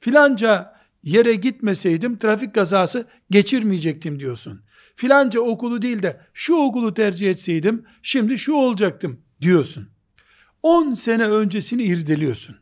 [0.00, 4.60] Filanca yere gitmeseydim trafik kazası geçirmeyecektim diyorsun.
[4.96, 9.88] Filanca okulu değil de şu okulu tercih etseydim şimdi şu olacaktım diyorsun.
[10.62, 12.56] 10 sene öncesini irdeliyorsun.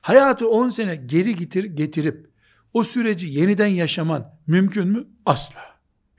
[0.00, 2.30] Hayatı 10 sene geri getir, getirip
[2.72, 5.06] o süreci yeniden yaşaman mümkün mü?
[5.26, 5.60] Asla.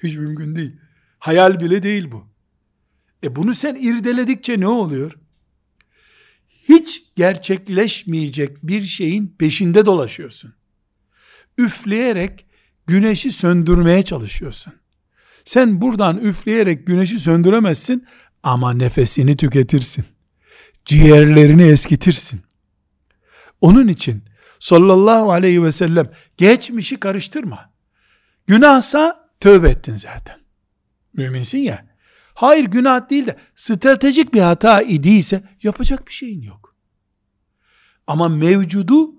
[0.03, 0.75] Hiç mümkün değil.
[1.19, 2.27] Hayal bile değil bu.
[3.23, 5.20] E bunu sen irdeledikçe ne oluyor?
[6.69, 10.53] Hiç gerçekleşmeyecek bir şeyin peşinde dolaşıyorsun.
[11.57, 12.45] Üfleyerek
[12.87, 14.73] güneşi söndürmeye çalışıyorsun.
[15.45, 18.07] Sen buradan üfleyerek güneşi söndüremezsin
[18.43, 20.05] ama nefesini tüketirsin.
[20.85, 22.41] Ciğerlerini eskitirsin.
[23.61, 24.23] Onun için
[24.59, 27.71] sallallahu aleyhi ve sellem geçmişi karıştırma.
[28.47, 30.37] Günahsa tövbe ettin zaten.
[31.13, 31.90] Müminsin ya.
[32.41, 36.75] Hayır günah değil de stratejik bir hata idiyse yapacak bir şeyin yok.
[38.07, 39.15] Ama mevcudu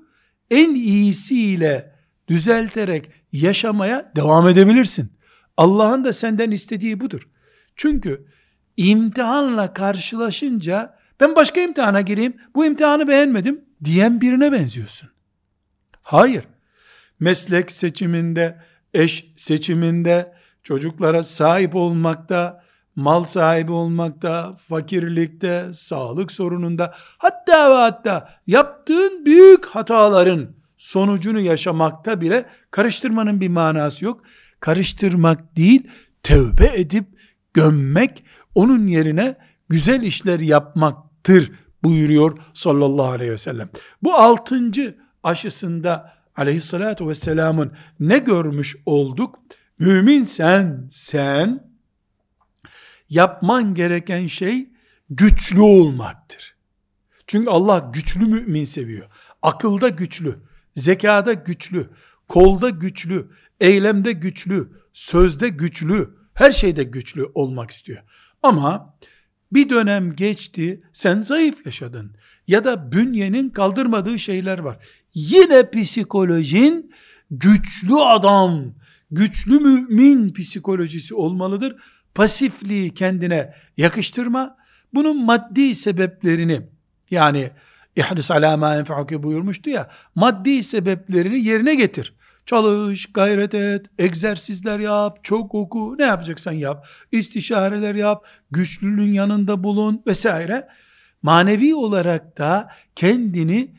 [0.51, 1.95] en iyisiyle
[2.29, 5.13] düzelterek yaşamaya devam edebilirsin.
[5.57, 7.29] Allah'ın da senden istediği budur.
[7.77, 8.27] Çünkü
[8.77, 15.09] imtihanla karşılaşınca ben başka imtihana gireyim, bu imtihanı beğenmedim diyen birine benziyorsun.
[16.03, 16.45] Hayır.
[17.21, 18.63] Meslek seçiminde,
[18.95, 22.62] eş seçiminde, çocuklara sahip olmakta,
[22.97, 32.45] mal sahibi olmakta, fakirlikte, sağlık sorununda, hatta ve hatta yaptığın büyük hataların sonucunu yaşamakta bile
[32.71, 34.23] karıştırmanın bir manası yok.
[34.61, 35.89] Karıştırmak değil,
[36.23, 37.05] tövbe edip
[37.55, 38.25] gömmek,
[38.55, 39.37] onun yerine
[39.69, 41.53] güzel işler yapmaktır
[41.85, 43.69] buyuruyor sallallahu aleyhi ve sellem.
[44.03, 49.39] Bu altıncı aşısında aleyhissalatü vesselamın ne görmüş olduk?
[49.79, 51.72] Mümin sen, sen
[53.13, 54.71] yapman gereken şey
[55.11, 56.57] güçlü olmaktır.
[57.27, 59.07] Çünkü Allah güçlü mümin seviyor.
[59.43, 60.35] Akılda güçlü,
[60.77, 61.91] zekada güçlü,
[62.29, 63.29] kolda güçlü,
[63.61, 68.03] eylemde güçlü, sözde güçlü, her şeyde güçlü olmak istiyor.
[68.43, 68.99] Ama
[69.53, 72.17] bir dönem geçti, sen zayıf yaşadın.
[72.47, 74.79] Ya da bünyenin kaldırmadığı şeyler var.
[75.15, 76.93] Yine psikolojin
[77.31, 78.75] güçlü adam,
[79.11, 81.77] güçlü mümin psikolojisi olmalıdır.
[82.15, 84.57] Pasifliği kendine yakıştırma.
[84.95, 86.61] Bunun maddi sebeplerini
[87.11, 87.51] yani
[87.97, 92.15] ihris ma enfa'uke buyurmuştu ya maddi sebeplerini yerine getir.
[92.47, 100.03] Çalış, gayret et, egzersizler yap, çok oku, ne yapacaksan yap, istişareler yap, güçlülüğün yanında bulun
[100.07, 100.69] vesaire.
[101.23, 103.75] Manevi olarak da kendini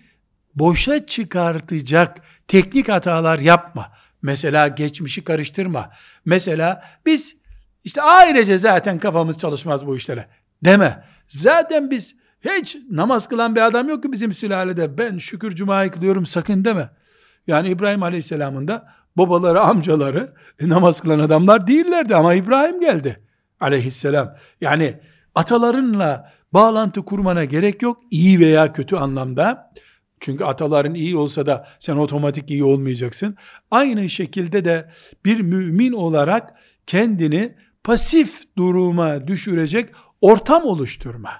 [0.56, 3.91] boşa çıkartacak teknik hatalar yapma.
[4.22, 5.91] Mesela geçmişi karıştırma.
[6.26, 7.36] Mesela biz
[7.84, 10.28] işte ailece zaten kafamız çalışmaz bu işlere
[10.65, 11.04] deme.
[11.28, 16.26] Zaten biz hiç namaz kılan bir adam yok ki bizim sülalede ben şükür cumayı kılıyorum
[16.26, 16.89] sakın deme.
[17.48, 23.17] Yani İbrahim Aleyhisselam'ın da babaları, amcaları e, namaz kılan adamlar değillerdi ama İbrahim geldi
[23.60, 24.36] aleyhisselam.
[24.62, 25.00] Yani
[25.36, 29.74] atalarınla bağlantı kurmana gerek yok iyi veya kötü anlamda.
[30.19, 33.36] Çünkü ataların iyi olsa da sen otomatik iyi olmayacaksın.
[33.72, 34.91] Aynı şekilde de
[35.26, 36.54] bir mümin olarak
[36.88, 39.89] kendini pasif duruma düşürecek
[40.22, 41.32] ortam oluşturma.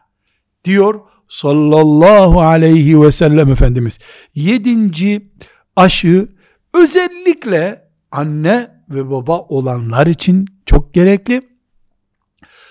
[0.64, 4.00] Diyor sallallahu aleyhi ve sellem Efendimiz.
[4.36, 5.32] Yedinci
[5.76, 6.28] aşı
[6.74, 11.42] özellikle anne ve baba olanlar için çok gerekli.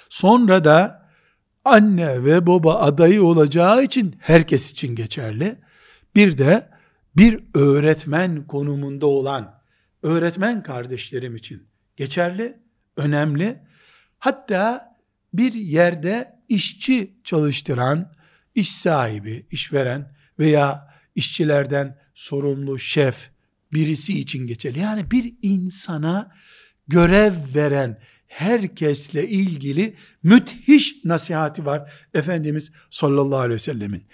[0.09, 1.09] Sonra da
[1.65, 5.57] anne ve baba adayı olacağı için herkes için geçerli.
[6.15, 6.71] Bir de
[7.17, 9.63] bir öğretmen konumunda olan
[10.03, 12.62] öğretmen kardeşlerim için geçerli,
[12.96, 13.61] önemli.
[14.18, 14.96] Hatta
[15.35, 18.12] bir yerde işçi çalıştıran,
[18.55, 23.31] iş sahibi, işveren veya işçilerden sorumlu şef
[23.72, 24.78] birisi için geçerli.
[24.78, 26.31] Yani bir insana
[26.88, 34.05] görev veren herkesle ilgili müthiş nasihati var Efendimiz sallallahu aleyhi ve sellemin.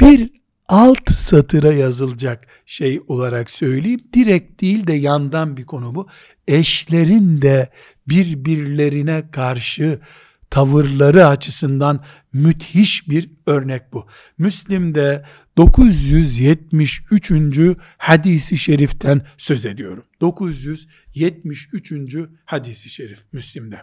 [0.00, 0.30] Bir
[0.68, 4.00] alt satıra yazılacak şey olarak söyleyeyim.
[4.14, 6.08] Direkt değil de yandan bir konu bu.
[6.48, 7.68] Eşlerin de
[8.08, 10.00] birbirlerine karşı
[10.50, 14.06] tavırları açısından müthiş bir örnek bu.
[14.38, 15.24] Müslim'de
[15.56, 17.32] 973.
[17.98, 20.04] hadisi şeriften söz ediyorum.
[20.20, 21.92] 973.
[22.44, 23.82] hadisi şerif Müslim'de.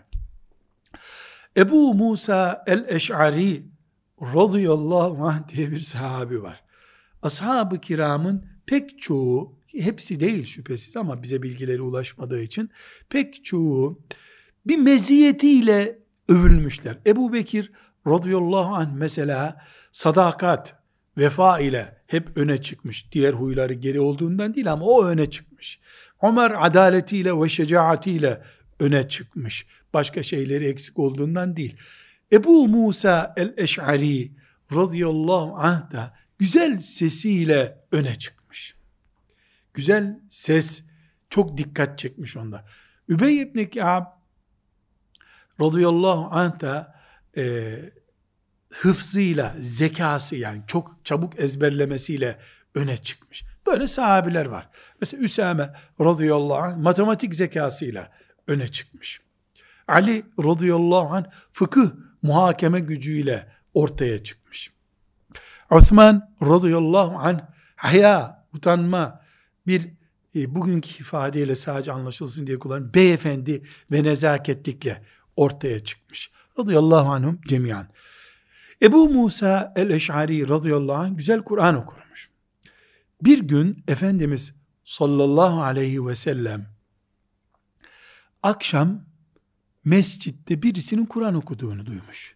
[1.57, 3.63] Ebu Musa el-Eş'ari
[4.21, 6.63] radıyallahu anh diye bir sahabi var.
[7.21, 12.69] Ashab-ı kiramın pek çoğu, hepsi değil şüphesiz ama bize bilgileri ulaşmadığı için
[13.09, 13.99] pek çoğu
[14.65, 16.97] bir meziyetiyle övülmüşler.
[17.07, 17.71] Ebu Bekir
[18.07, 19.61] radıyallahu anh mesela
[19.91, 20.83] sadakat,
[21.17, 23.11] vefa ile hep öne çıkmış.
[23.11, 25.79] Diğer huyları geri olduğundan değil ama o öne çıkmış.
[26.21, 28.41] Ömer adaletiyle ve şecaatiyle
[28.79, 29.65] öne çıkmış.
[29.93, 31.77] Başka şeyleri eksik olduğundan değil.
[32.31, 34.31] Ebu Musa el-Eş'ari
[34.75, 38.44] radıyallahu anh da güzel sesiyle öne çıkmış.
[39.75, 40.89] Güzel ses
[41.29, 42.65] çok dikkat çekmiş onda.
[43.09, 44.05] Übey ibn Ka'b
[45.61, 46.95] radıyallahu anh da
[47.37, 47.75] e,
[48.73, 52.39] hıfzıyla, zekası yani çok çabuk ezberlemesiyle
[52.75, 53.43] öne çıkmış.
[53.67, 54.69] Böyle sahabiler var.
[55.01, 58.11] Mesela Üsame radıyallahu anh matematik zekasıyla
[58.47, 59.21] öne çıkmış.
[59.87, 64.71] Ali radıyallahu anh fıkıh muhakeme gücüyle ortaya çıkmış.
[65.69, 67.39] Osman radıyallahu anh
[67.75, 69.24] haya, utanma,
[69.67, 69.89] bir
[70.35, 75.03] e, bugünkü ifadeyle sadece anlaşılsın diye kullanılan beyefendi ve nezaketlikle
[75.35, 76.31] ortaya çıkmış.
[76.59, 77.87] Radıyallahu anhum cemiyan.
[78.81, 82.29] Ebu Musa el-Eş'ari radıyallahu anh güzel Kur'an okurmuş.
[83.21, 86.67] Bir gün Efendimiz sallallahu aleyhi ve sellem
[88.43, 89.05] akşam
[89.85, 92.35] mescitte birisinin Kur'an okuduğunu duymuş.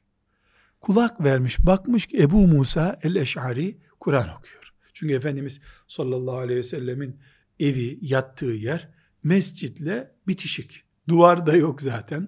[0.82, 4.69] Kulak vermiş, bakmış ki Ebu Musa el-Eş'ari Kur'an okuyor.
[5.00, 7.20] Çünkü Efendimiz sallallahu aleyhi ve sellemin
[7.60, 8.90] evi, yattığı yer
[9.24, 10.84] mescitle bitişik.
[11.08, 12.28] Duvar da yok zaten.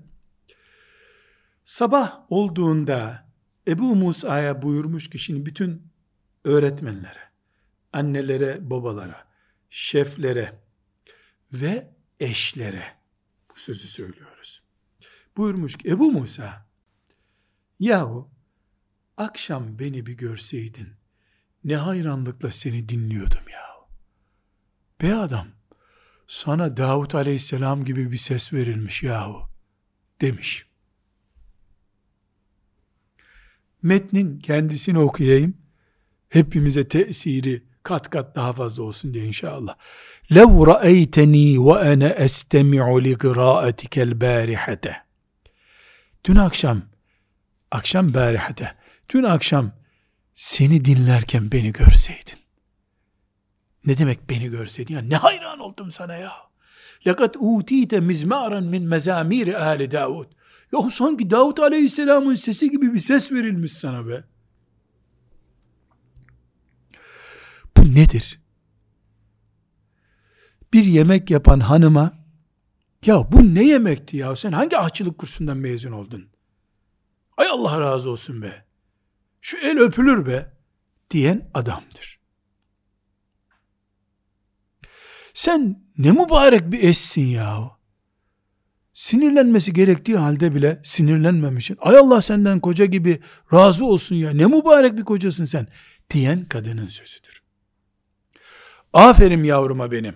[1.63, 3.29] Sabah olduğunda
[3.67, 5.91] Ebu Musa'ya buyurmuş ki şimdi bütün
[6.43, 7.31] öğretmenlere,
[7.93, 9.27] annelere, babalara,
[9.69, 10.59] şeflere
[11.53, 12.83] ve eşlere
[13.49, 14.63] bu sözü söylüyoruz.
[15.37, 16.69] Buyurmuş ki Ebu Musa,
[17.79, 18.31] yahu
[19.17, 21.00] akşam beni bir görseydin,
[21.64, 23.88] ne hayranlıkla seni dinliyordum yahu.
[25.02, 25.46] Be adam,
[26.26, 29.48] sana Davut aleyhisselam gibi bir ses verilmiş yahu,
[30.20, 30.66] demiş.
[33.86, 35.54] metnin kendisini okuyayım.
[36.28, 39.76] Hepimize tesiri kat kat daha fazla olsun diye inşallah.
[40.30, 44.94] لَوْ رَأَيْتَنِي وَأَنَا أَسْتَمِعُ لِقِرَاءَتِكَ الْبَارِحَةَ
[46.24, 46.82] Dün akşam,
[47.70, 48.74] akşam barihate,
[49.14, 49.72] dün akşam
[50.33, 52.39] seni dinlerken beni görseydin.
[53.85, 54.93] Ne demek beni görseydin?
[54.93, 56.31] Ya ne hayran oldum sana ya.
[57.07, 60.27] Lekat utite mizmaran min mezamiri ahli Davud.
[60.73, 64.23] Ya sanki Davud Aleyhisselam'ın sesi gibi bir ses verilmiş sana be.
[67.77, 68.41] Bu nedir?
[70.73, 72.11] Bir yemek yapan hanıma
[73.05, 76.29] ya bu ne yemekti ya sen hangi ahçılık kursundan mezun oldun?
[77.37, 78.65] Ay Allah razı olsun be.
[79.41, 80.53] Şu el öpülür be
[81.09, 82.19] diyen adamdır.
[85.33, 87.81] Sen ne mübarek bir eşsin yahu
[89.01, 91.77] sinirlenmesi gerektiği halde bile sinirlenmemişsin.
[91.81, 93.21] Ay Allah senden koca gibi
[93.53, 95.67] razı olsun ya ne mübarek bir kocasın sen
[96.09, 97.43] diyen kadının sözüdür.
[98.93, 100.15] Aferin yavruma benim.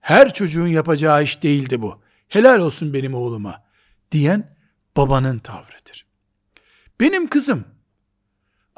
[0.00, 2.02] Her çocuğun yapacağı iş değildi bu.
[2.28, 3.64] Helal olsun benim oğluma
[4.12, 4.56] diyen
[4.96, 6.06] babanın tavrıdır.
[7.00, 7.64] Benim kızım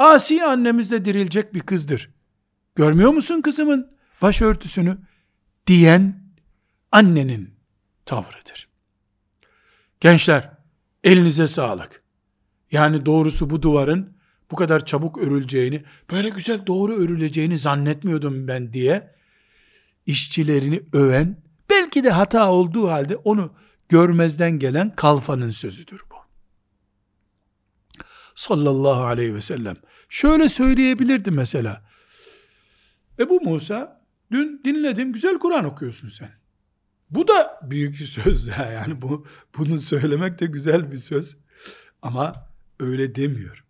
[0.01, 2.11] asi annemizle dirilecek bir kızdır.
[2.75, 4.99] Görmüyor musun kızımın başörtüsünü
[5.67, 6.23] diyen
[6.93, 7.55] annenin
[8.07, 8.69] tavrıdır.
[10.01, 10.51] Gençler,
[11.05, 12.03] elinize sağlık.
[12.73, 14.17] Yani doğrusu bu duvarın
[14.51, 19.15] bu kadar çabuk örüleceğini, böyle güzel doğru örüleceğini zannetmiyordum ben diye
[20.07, 23.53] işçilerini öven, belki de hata olduğu halde onu
[23.89, 26.17] görmezden gelen kalfanın sözüdür bu.
[28.35, 29.77] Sallallahu aleyhi ve sellem.
[30.11, 31.85] Şöyle söyleyebilirdi mesela.
[33.19, 34.03] Ebu Musa,
[34.33, 36.31] dün dinledim, güzel Kur'an okuyorsun sen.
[37.11, 39.27] Bu da büyük bir söz ya yani bu
[39.59, 41.37] bunu söylemek de güzel bir söz
[42.03, 42.51] ama
[42.81, 43.65] öyle demiyor.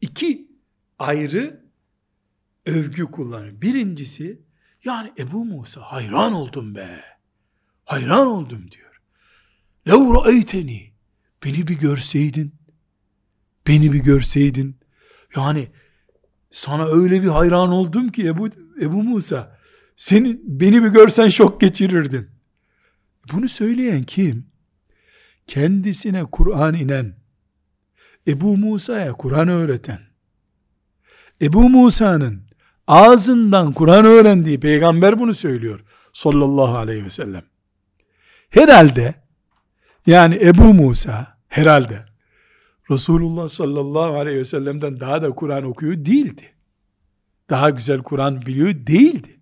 [0.00, 0.48] İki
[0.98, 1.64] ayrı
[2.66, 3.62] övgü kullanıyor.
[3.62, 4.42] Birincisi
[4.84, 7.00] yani Ebu Musa hayran oldum be.
[7.84, 9.00] Hayran oldum diyor.
[9.88, 10.92] Lev ra'eyteni
[11.44, 12.54] beni bir görseydin
[13.66, 14.81] beni bir görseydin
[15.36, 15.68] yani
[16.50, 18.48] sana öyle bir hayran oldum ki Ebu,
[18.80, 19.58] Ebu Musa
[19.96, 22.28] senin beni bir görsen şok geçirirdin.
[23.32, 24.52] Bunu söyleyen kim?
[25.46, 27.16] kendisine Kur'an inen,
[28.28, 30.00] Ebu Musa'ya Kur'an öğreten,
[31.42, 32.42] Ebu Musa'nın
[32.86, 35.80] ağzından Kur'an öğrendiği peygamber bunu söylüyor
[36.12, 37.42] sallallahu aleyhi ve sellem.
[38.50, 39.14] Herhalde
[40.06, 41.98] yani Ebu Musa herhalde
[42.90, 46.54] Resulullah sallallahu aleyhi ve sellem'den daha da Kur'an okuyor değildi.
[47.50, 49.40] Daha güzel Kur'an biliyor değildi.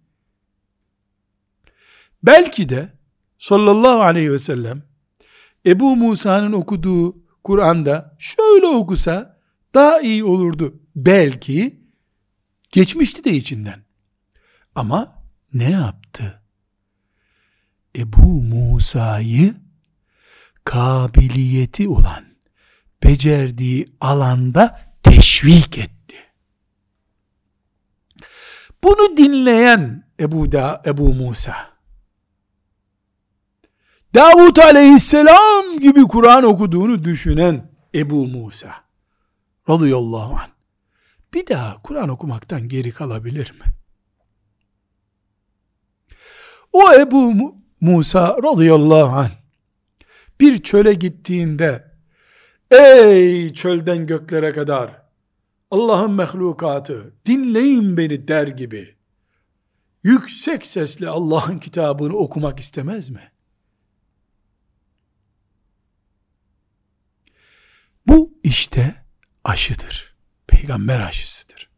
[2.22, 2.92] Belki de
[3.38, 4.82] sallallahu aleyhi ve sellem
[5.66, 9.40] Ebu Musa'nın okuduğu Kur'an'da şöyle okusa
[9.74, 10.80] daha iyi olurdu.
[10.96, 11.80] Belki
[12.70, 13.84] geçmişti de içinden.
[14.74, 15.24] Ama
[15.54, 16.42] ne yaptı?
[17.96, 19.54] Ebu Musa'yı
[20.64, 22.24] kabiliyeti olan,
[23.04, 26.16] becerdiği alanda teşvik etti.
[28.84, 31.70] Bunu dinleyen Ebu da Ebu Musa
[34.14, 38.74] Davut aleyhisselam gibi Kur'an okuduğunu düşünen Ebu Musa
[39.68, 40.50] radıyallahu anh
[41.34, 43.64] bir daha Kur'an okumaktan geri kalabilir mi?
[46.72, 49.30] O Ebu Musa radıyallahu anh
[50.40, 51.89] bir çöle gittiğinde
[52.70, 55.02] ey çölden göklere kadar
[55.70, 58.94] Allah'ın mehlukatı dinleyin beni der gibi
[60.02, 63.32] yüksek sesle Allah'ın kitabını okumak istemez mi?
[68.06, 68.94] Bu işte
[69.44, 70.16] aşıdır.
[70.46, 71.70] Peygamber aşısıdır.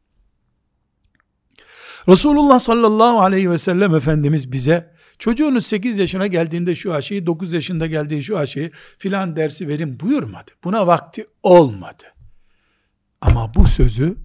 [2.09, 4.92] Resulullah sallallahu aleyhi ve sellem Efendimiz bize
[5.23, 10.51] çocuğunuz 8 yaşına geldiğinde şu aşıyı, 9 yaşında geldiği şu aşıyı filan dersi verin buyurmadı.
[10.65, 12.03] Buna vakti olmadı.
[13.21, 14.17] Ama bu sözü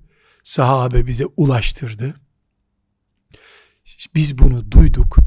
[0.43, 2.13] sahabe bize ulaştırdı.
[4.15, 5.17] Biz bunu duyduk.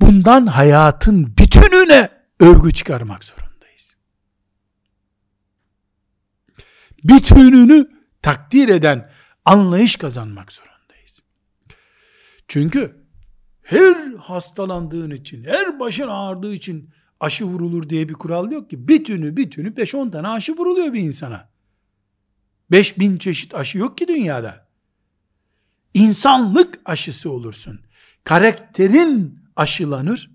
[0.00, 2.08] Bundan hayatın bütününe
[2.40, 3.96] örgü çıkarmak zorundayız.
[7.04, 7.86] Bütününü
[8.22, 9.10] takdir eden
[9.44, 11.22] anlayış kazanmak zorundayız.
[12.48, 12.99] Çünkü
[13.70, 16.90] her hastalandığın için, her başın ağrıdığı için
[17.20, 18.88] aşı vurulur diye bir kural yok ki.
[18.88, 21.48] Bütünü bütünü 5-10 tane aşı vuruluyor bir insana.
[22.70, 24.66] 5000 çeşit aşı yok ki dünyada.
[25.94, 27.80] İnsanlık aşısı olursun.
[28.24, 30.30] Karakterin aşılanır.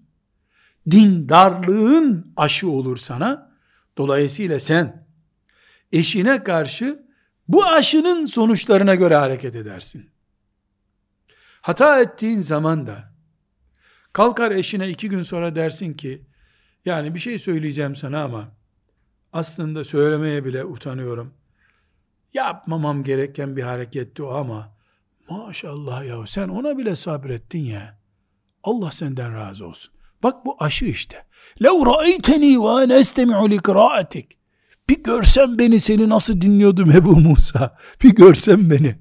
[0.92, 3.52] Dindarlığın aşı olur sana.
[3.98, 5.08] Dolayısıyla sen
[5.92, 7.06] eşine karşı
[7.48, 10.10] bu aşının sonuçlarına göre hareket edersin.
[11.62, 13.15] Hata ettiğin zaman da
[14.15, 16.27] kalkar eşine iki gün sonra dersin ki
[16.85, 18.49] yani bir şey söyleyeceğim sana ama
[19.33, 21.35] aslında söylemeye bile utanıyorum
[22.35, 24.77] yapmamam gereken bir hareketti o ama
[25.31, 28.01] maşallah ya sen ona bile sabrettin ya.
[28.63, 29.93] Allah senden razı olsun.
[30.23, 31.27] Bak bu aşı işte.
[31.61, 34.27] لَوْ رَأَيْتَنِي وَاَنَا اَسْتَمِعُ لِقْرَاءَتِكِ
[34.89, 37.77] Bir görsen beni seni nasıl dinliyordum Ebu Musa.
[38.03, 38.99] Bir görsen beni.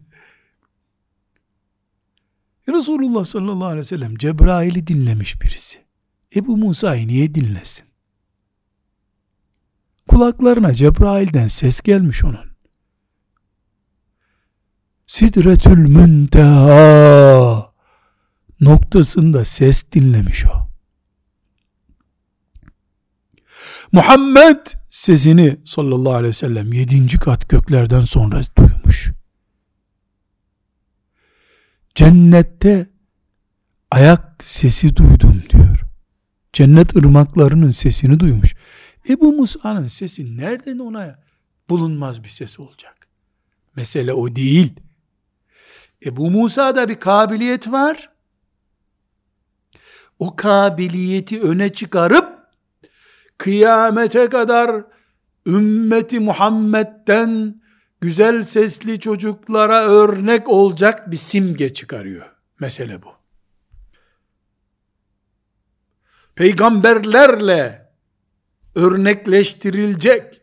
[2.69, 5.79] Resulullah sallallahu aleyhi ve sellem Cebrail'i dinlemiş birisi.
[6.37, 7.85] Ebu Musa'yı niye dinlesin?
[10.09, 12.55] Kulaklarına Cebrail'den ses gelmiş onun.
[15.07, 17.73] Sidretül Münteha
[18.61, 20.69] noktasında ses dinlemiş o.
[23.93, 29.11] Muhammed sesini sallallahu aleyhi ve sellem yedinci kat göklerden sonra duymuş.
[31.95, 32.87] Cennette
[33.91, 35.85] ayak sesi duydum diyor.
[36.53, 38.55] Cennet ırmaklarının sesini duymuş.
[39.09, 41.19] Ebu Musa'nın sesi nereden ona
[41.69, 43.09] bulunmaz bir ses olacak?
[43.77, 44.73] Mesele o değil.
[46.07, 48.11] Ebu Musa'da bir kabiliyet var.
[50.19, 52.39] O kabiliyeti öne çıkarıp
[53.39, 54.85] kıyamete kadar
[55.47, 57.63] ümmeti Muhammed'den
[58.05, 62.31] güzel sesli çocuklara örnek olacak bir simge çıkarıyor.
[62.61, 63.09] Mesele bu.
[66.35, 67.93] Peygamberlerle
[68.75, 70.41] örnekleştirilecek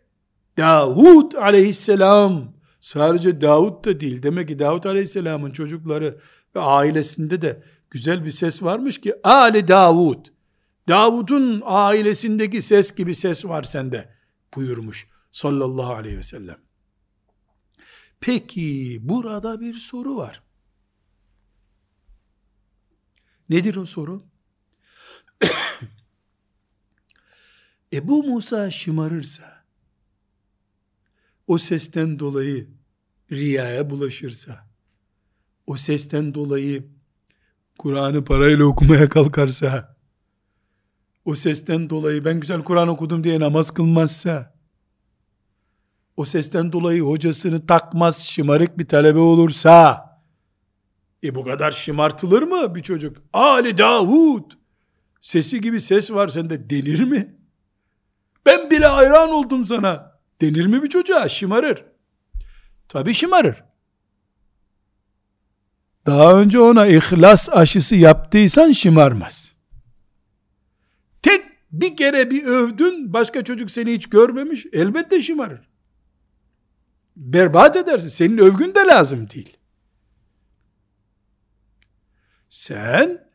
[0.57, 4.23] Davud aleyhisselam Sadece Davut da değil.
[4.23, 6.19] Demek ki Davut Aleyhisselam'ın çocukları
[6.55, 10.25] ve ailesinde de güzel bir ses varmış ki Ali Davud.
[10.87, 14.09] Davud'un ailesindeki ses gibi ses var sende
[14.55, 16.70] buyurmuş sallallahu aleyhi ve sellem.
[18.21, 20.43] Peki burada bir soru var.
[23.49, 24.23] Nedir o soru?
[27.93, 29.63] Ebu Musa şımarırsa
[31.47, 32.67] o sesten dolayı
[33.31, 34.67] riyaya bulaşırsa,
[35.67, 36.87] o sesten dolayı
[37.77, 39.97] Kur'an'ı parayla okumaya kalkarsa,
[41.25, 44.60] o sesten dolayı ben güzel Kur'an okudum diye namaz kılmazsa,
[46.21, 50.05] o sesten dolayı hocasını takmaz, şımarık bir talebe olursa,
[51.23, 53.17] e bu kadar şımartılır mı bir çocuk?
[53.33, 54.51] Ali Davud,
[55.21, 57.35] sesi gibi ses var sende denir mi?
[58.45, 60.19] Ben bile hayran oldum sana.
[60.41, 61.29] Denir mi bir çocuğa?
[61.29, 61.85] Şımarır.
[62.89, 63.63] Tabi şımarır.
[66.05, 69.53] Daha önce ona ihlas aşısı yaptıysan şımarmaz.
[71.21, 71.41] Tek
[71.71, 75.70] bir kere bir övdün, başka çocuk seni hiç görmemiş, elbette şımarır.
[77.21, 78.07] Berbat edersin.
[78.07, 79.57] Senin övgün de lazım değil.
[82.49, 83.27] Sen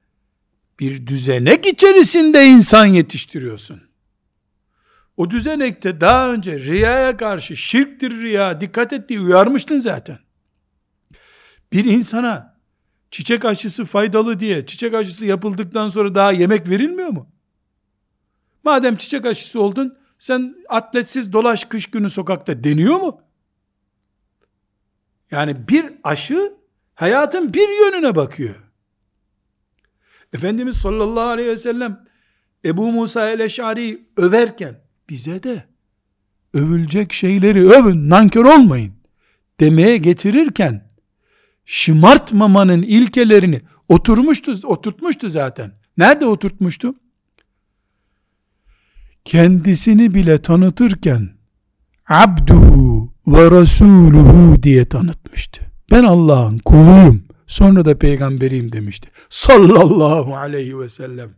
[0.81, 3.83] bir düzenek içerisinde insan yetiştiriyorsun.
[5.17, 10.19] O düzenekte daha önce riyaya karşı şirktir riya dikkat et diye uyarmıştın zaten.
[11.73, 12.57] Bir insana
[13.11, 17.31] çiçek aşısı faydalı diye çiçek aşısı yapıldıktan sonra daha yemek verilmiyor mu?
[18.65, 23.26] Madem çiçek aşısı oldun sen atletsiz dolaş kış günü sokakta deniyor mu?
[25.31, 26.53] Yani bir aşı
[26.95, 28.55] hayatın bir yönüne bakıyor.
[30.33, 32.05] Efendimiz sallallahu aleyhi ve sellem
[32.65, 35.65] Ebu Musa el-Eş'ari överken bize de
[36.55, 38.93] övülecek şeyleri övün, nankör olmayın
[39.61, 40.91] demeye getirirken
[41.65, 45.73] şımartmamanın ilkelerini oturmuştu, oturtmuştu zaten.
[45.99, 46.95] Nerede oturtmuştu?
[49.25, 51.29] Kendisini bile tanıtırken
[52.09, 55.61] abduhu ve rasuluhu diye tanıtmıştı.
[55.93, 57.27] Ben Allah'ın kuluyum.
[57.47, 59.09] Sonra da peygamberiyim demişti.
[59.29, 61.31] Sallallahu aleyhi ve sellem.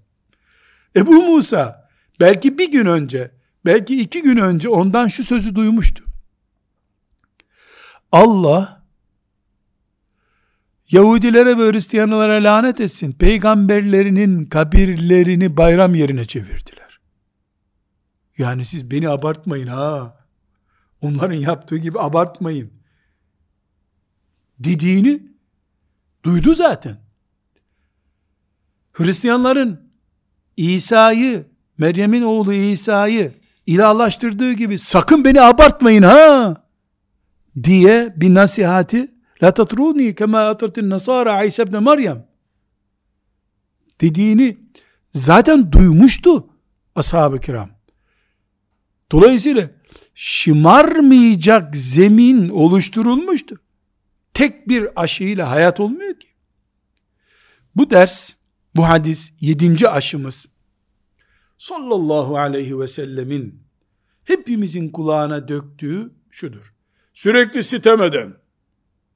[0.96, 1.88] Ebu Musa
[2.20, 3.30] belki bir gün önce,
[3.66, 6.04] belki iki gün önce ondan şu sözü duymuştu.
[8.12, 8.78] Allah
[10.90, 13.12] Yahudilere ve Hristiyanlara lanet etsin.
[13.12, 17.00] Peygamberlerinin kabirlerini bayram yerine çevirdiler.
[18.38, 20.17] Yani siz beni abartmayın ha.
[21.02, 22.70] Onların yaptığı gibi abartmayın.
[24.58, 25.22] Dediğini
[26.24, 26.96] duydu zaten.
[28.92, 29.90] Hristiyanların
[30.56, 31.46] İsa'yı,
[31.78, 33.32] Meryem'in oğlu İsa'yı
[33.66, 36.56] ilahlaştırdığı gibi sakın beni abartmayın ha
[37.62, 39.10] diye bir nasihati
[39.42, 42.26] la tatruni kema atratin nasara İsa ibn Meryem
[44.00, 44.56] dediğini
[45.10, 46.48] zaten duymuştu
[46.94, 47.70] ashab-ı kiram.
[49.12, 49.70] Dolayısıyla
[50.20, 53.60] şımarmayacak zemin oluşturulmuştu.
[54.34, 56.28] Tek bir aşıyla hayat olmuyor ki.
[57.76, 58.32] Bu ders,
[58.76, 60.46] bu hadis yedinci aşımız.
[61.58, 63.62] Sallallahu aleyhi ve sellemin
[64.24, 66.72] hepimizin kulağına döktüğü şudur.
[67.14, 68.34] Sürekli sitem eden,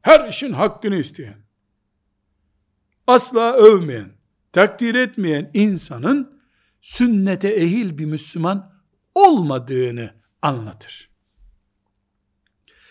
[0.02, 1.38] her işin hakkını isteyen,
[3.06, 4.12] asla övmeyen,
[4.52, 6.40] takdir etmeyen insanın
[6.80, 8.72] sünnete ehil bir Müslüman
[9.14, 11.10] olmadığını anlatır.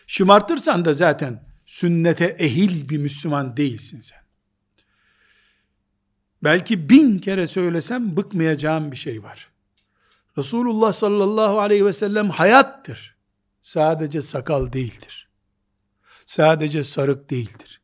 [0.08, 4.22] Şımartırsan da zaten sünnete ehil bir Müslüman değilsin sen.
[6.44, 9.52] Belki bin kere söylesem bıkmayacağım bir şey var.
[10.38, 13.18] Resulullah sallallahu aleyhi ve sellem hayattır.
[13.62, 15.30] Sadece sakal değildir.
[16.26, 17.82] Sadece sarık değildir.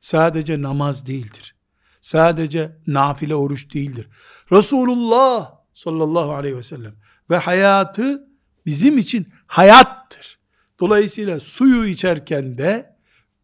[0.00, 1.56] Sadece namaz değildir.
[2.00, 4.08] Sadece nafile oruç değildir.
[4.52, 6.94] Resulullah sallallahu aleyhi ve sellem
[7.30, 8.27] ve hayatı
[8.68, 10.38] bizim için hayattır.
[10.80, 12.96] Dolayısıyla suyu içerken de,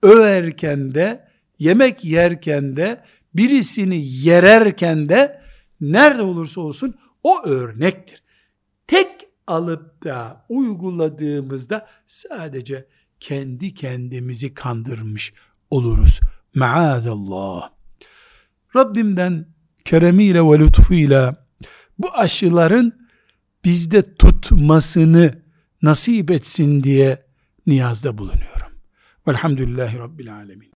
[0.03, 3.05] överken de, yemek yerken de,
[3.35, 5.41] birisini yererken de,
[5.81, 8.23] nerede olursa olsun o örnektir.
[8.87, 9.09] Tek
[9.47, 12.87] alıp da uyguladığımızda sadece
[13.21, 15.35] kendi kendimizi kandırmış
[15.71, 16.21] oluruz.
[16.55, 17.71] Maazallah.
[18.77, 19.47] Rabbimden
[19.85, 21.47] keremiyle ve lütfuyla
[21.99, 23.05] bu aşıların
[23.65, 24.15] bizde
[24.45, 25.35] tutmasını
[25.83, 27.27] nasip etsin diye
[27.67, 28.73] niyazda bulunuyorum.
[29.29, 30.71] Velhamdülillahi Rabbil Alemin.